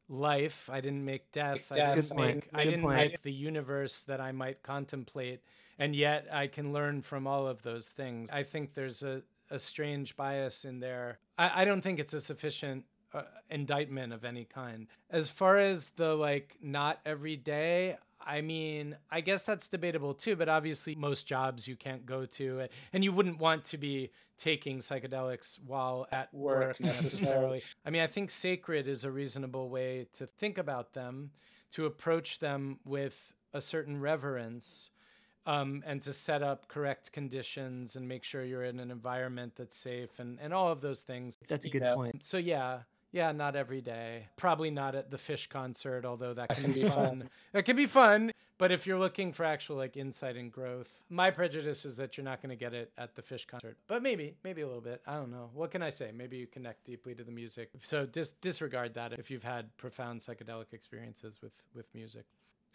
[0.09, 4.33] life, I didn't make death, I didn't make I didn't make the universe that I
[4.33, 5.41] might contemplate
[5.79, 8.31] and yet I can learn from all of those things.
[8.31, 11.19] I think there's a a strange bias in there.
[11.39, 14.87] I, I don't think it's a sufficient uh, indictment of any kind.
[15.11, 20.35] As far as the like not every day, I mean, I guess that's debatable too,
[20.37, 24.79] but obviously most jobs you can't go to and you wouldn't want to be taking
[24.79, 27.63] psychedelics while at work, work necessarily.
[27.85, 31.31] I mean, I think sacred is a reasonable way to think about them,
[31.73, 34.91] to approach them with a certain reverence.
[35.47, 39.77] Um, and to set up correct conditions and make sure you're in an environment that's
[39.77, 41.37] safe and, and all of those things.
[41.49, 41.95] That's a good yeah.
[41.95, 42.25] point.
[42.25, 42.79] So, yeah,
[43.15, 44.27] yeah, not every day.
[44.37, 47.31] Probably not at the Phish concert, although that can be fun.
[47.53, 48.33] That can be fun.
[48.59, 52.25] But if you're looking for actual like insight and growth, my prejudice is that you're
[52.25, 53.77] not going to get it at the Phish concert.
[53.87, 55.01] But maybe, maybe a little bit.
[55.07, 55.51] I don't know.
[55.55, 56.11] What can I say?
[56.13, 57.71] Maybe you connect deeply to the music.
[57.83, 62.25] So dis- disregard that if you've had profound psychedelic experiences with with music.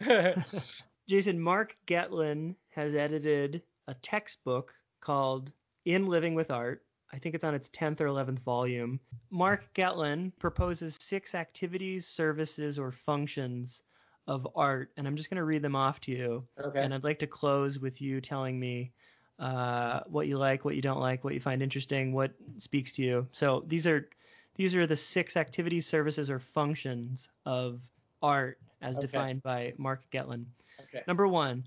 [1.08, 5.50] Jason, Mark Getlein has edited a textbook called
[5.84, 6.82] In Living with Art
[7.12, 9.00] I think it's on its 10th or 11th volume.
[9.30, 13.82] Mark Getlein proposes six activities, services, or functions
[14.26, 16.44] of art, and I'm just going to read them off to you.
[16.62, 16.80] Okay.
[16.80, 18.92] And I'd like to close with you telling me
[19.38, 23.02] uh, what you like, what you don't like, what you find interesting, what speaks to
[23.02, 23.26] you.
[23.32, 24.08] So these are
[24.54, 27.80] these are the six activities, services, or functions of
[28.22, 29.06] art as okay.
[29.06, 30.44] defined by Mark Getlein.
[30.92, 31.04] Okay.
[31.06, 31.64] Number one,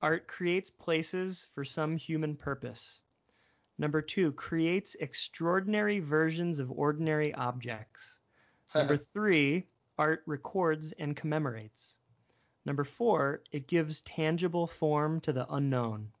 [0.00, 3.02] art creates places for some human purpose.
[3.78, 8.18] Number two, creates extraordinary versions of ordinary objects.
[8.74, 9.66] Number three,
[9.98, 11.98] art records and commemorates.
[12.64, 16.12] Number four, it gives tangible form to the unknown.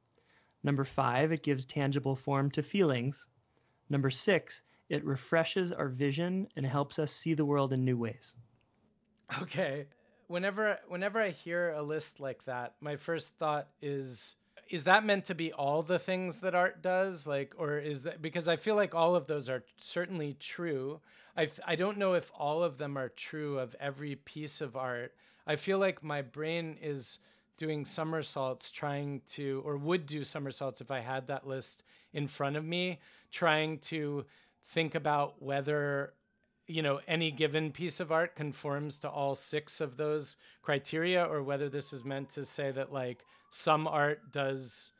[0.62, 3.26] Number five, it gives tangible form to feelings.
[3.88, 8.36] Number six, it refreshes our vision and helps us see the world in new ways.
[9.42, 9.86] Okay.
[10.28, 14.36] Whenever whenever I hear a list like that, my first thought is
[14.68, 17.26] is that meant to be all the things that art does?
[17.26, 21.00] Like or is that because i feel like all of those are certainly true.
[21.36, 25.14] I i don't know if all of them are true of every piece of art.
[25.46, 27.20] I feel like my brain is
[27.56, 31.82] doing somersaults trying to or would do somersaults if i had that list
[32.12, 32.98] in front of me
[33.30, 34.24] trying to
[34.66, 36.12] think about whether
[36.66, 41.42] you know any given piece of art conforms to all six of those criteria or
[41.42, 44.92] whether this is meant to say that like some art does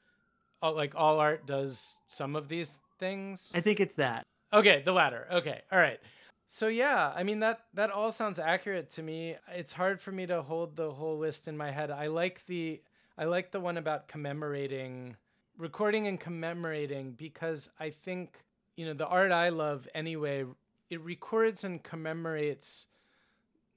[0.62, 3.52] like all art does some of these things?
[3.55, 4.24] I think it's that.
[4.52, 5.26] Okay the latter.
[5.32, 6.01] Okay all right.
[6.48, 9.36] So yeah i mean that that all sounds accurate to me.
[9.55, 11.90] It's hard for me to hold the whole list in my head.
[11.90, 12.80] I like the
[13.18, 15.16] i like the one about commemorating
[15.59, 18.38] recording and commemorating because i think
[18.76, 20.44] you know the art i love anyway
[20.91, 22.87] it records and commemorates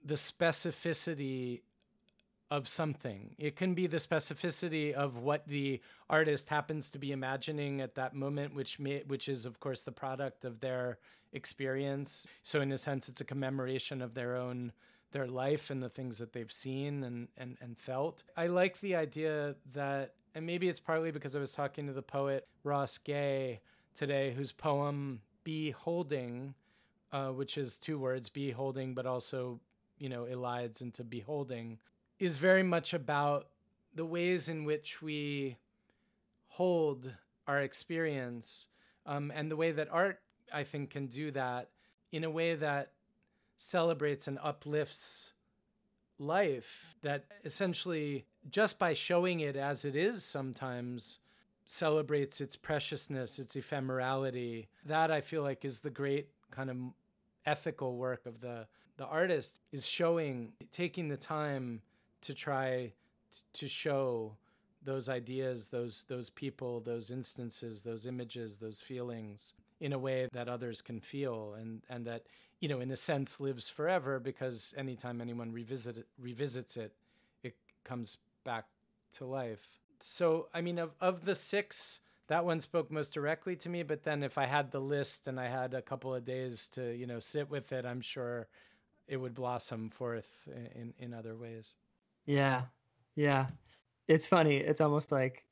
[0.03, 1.61] the specificity
[2.52, 3.36] of something.
[3.38, 8.15] It can be the specificity of what the artist happens to be imagining at that
[8.15, 10.98] moment, which may, which is of course the product of their
[11.31, 12.26] experience.
[12.41, 14.72] So in a sense, it's a commemoration of their own
[15.11, 18.23] their life and the things that they've seen and, and, and felt.
[18.38, 22.03] I like the idea that, and maybe it's partly because I was talking to the
[22.03, 23.60] poet Ross Gay
[23.95, 26.53] today, whose poem Be Holding,
[27.11, 29.60] uh, which is two words, be holding, but also,
[29.98, 31.80] you know, elides into beholding,
[32.19, 33.48] is very much about
[33.95, 35.57] the ways in which we
[36.48, 37.11] hold
[37.48, 38.68] our experience
[39.06, 40.19] um, and the way that art,
[40.53, 41.69] I think, can do that
[42.11, 42.91] in a way that
[43.57, 45.34] celebrates and uplifts
[46.18, 51.19] life that essentially just by showing it as it is sometimes
[51.65, 54.68] celebrates its preciousness its ephemerality.
[54.86, 56.77] That i feel like is the great kind of
[57.45, 58.67] ethical work of the
[58.97, 61.81] the artist is showing taking the time
[62.21, 62.91] to try
[63.31, 64.35] t- to show
[64.84, 70.49] those ideas those those people those instances those images those feelings in a way that
[70.49, 72.23] others can feel and and that
[72.59, 76.93] you know, in a sense, lives forever because anytime anyone revisit it, revisits it,
[77.43, 78.65] it comes back
[79.13, 79.80] to life.
[80.01, 81.99] So, I mean, of, of the six,
[82.30, 83.84] that one spoke most directly to me.
[83.84, 86.95] But then if I had the list and I had a couple of days to,
[86.95, 88.47] you know, sit with it, I'm sure
[89.07, 91.76] it would blossom forth in, in other ways.
[92.26, 92.64] Yeah.
[93.15, 93.47] Yeah.
[94.07, 94.57] It's funny.
[94.57, 95.43] It's almost like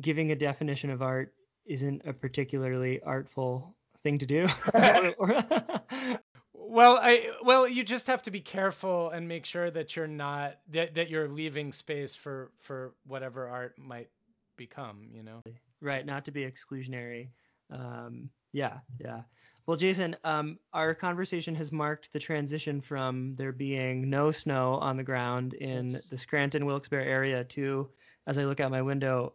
[0.00, 1.34] giving a definition of art
[1.66, 4.46] isn't a particularly artful thing to do.
[6.70, 10.56] Well, I well, you just have to be careful and make sure that you're not
[10.70, 14.08] that, that you're leaving space for for whatever art might
[14.56, 15.42] become, you know.
[15.80, 17.28] Right, not to be exclusionary.
[17.70, 19.22] Um, yeah, yeah.
[19.66, 24.96] Well, Jason, um, our conversation has marked the transition from there being no snow on
[24.96, 26.08] the ground in yes.
[26.08, 27.88] the Scranton Wilkes-Barre area to
[28.26, 29.32] as I look out my window,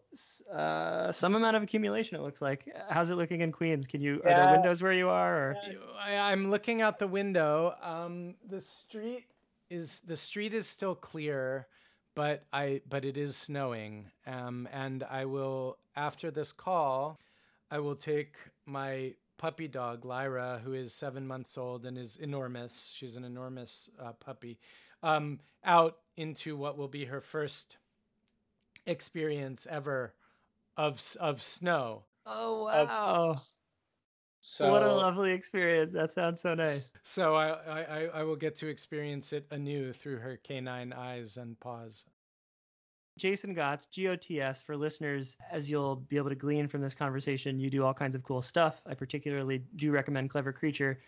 [0.54, 2.16] uh, some amount of accumulation.
[2.16, 2.68] It looks like.
[2.90, 3.88] How's it looking in Queens?
[3.88, 4.22] Can you?
[4.24, 5.36] Are there windows where you are?
[5.36, 5.56] Or?
[6.02, 7.76] I, am looking out the window.
[7.82, 9.26] Um, the street
[9.70, 11.68] is the street is still clear,
[12.16, 14.06] but I but it is snowing.
[14.26, 17.20] Um, and I will after this call,
[17.70, 18.36] I will take
[18.66, 22.94] my puppy dog Lyra, who is seven months old and is enormous.
[22.96, 24.58] She's an enormous uh, puppy.
[25.04, 27.78] Um, out into what will be her first
[28.86, 30.14] experience ever
[30.78, 32.04] of of snow.
[32.26, 33.32] Oh wow.
[33.32, 33.40] Of,
[34.48, 35.92] so what a lovely experience.
[35.94, 36.94] That sounds so nice.
[37.02, 41.60] So I, I I will get to experience it anew through her canine eyes and
[41.60, 42.06] paws.
[43.18, 47.72] Jason Gotts, GOTS, for listeners, as you'll be able to glean from this conversation, you
[47.72, 48.80] do all kinds of cool stuff.
[48.86, 51.00] I particularly do recommend Clever Creature.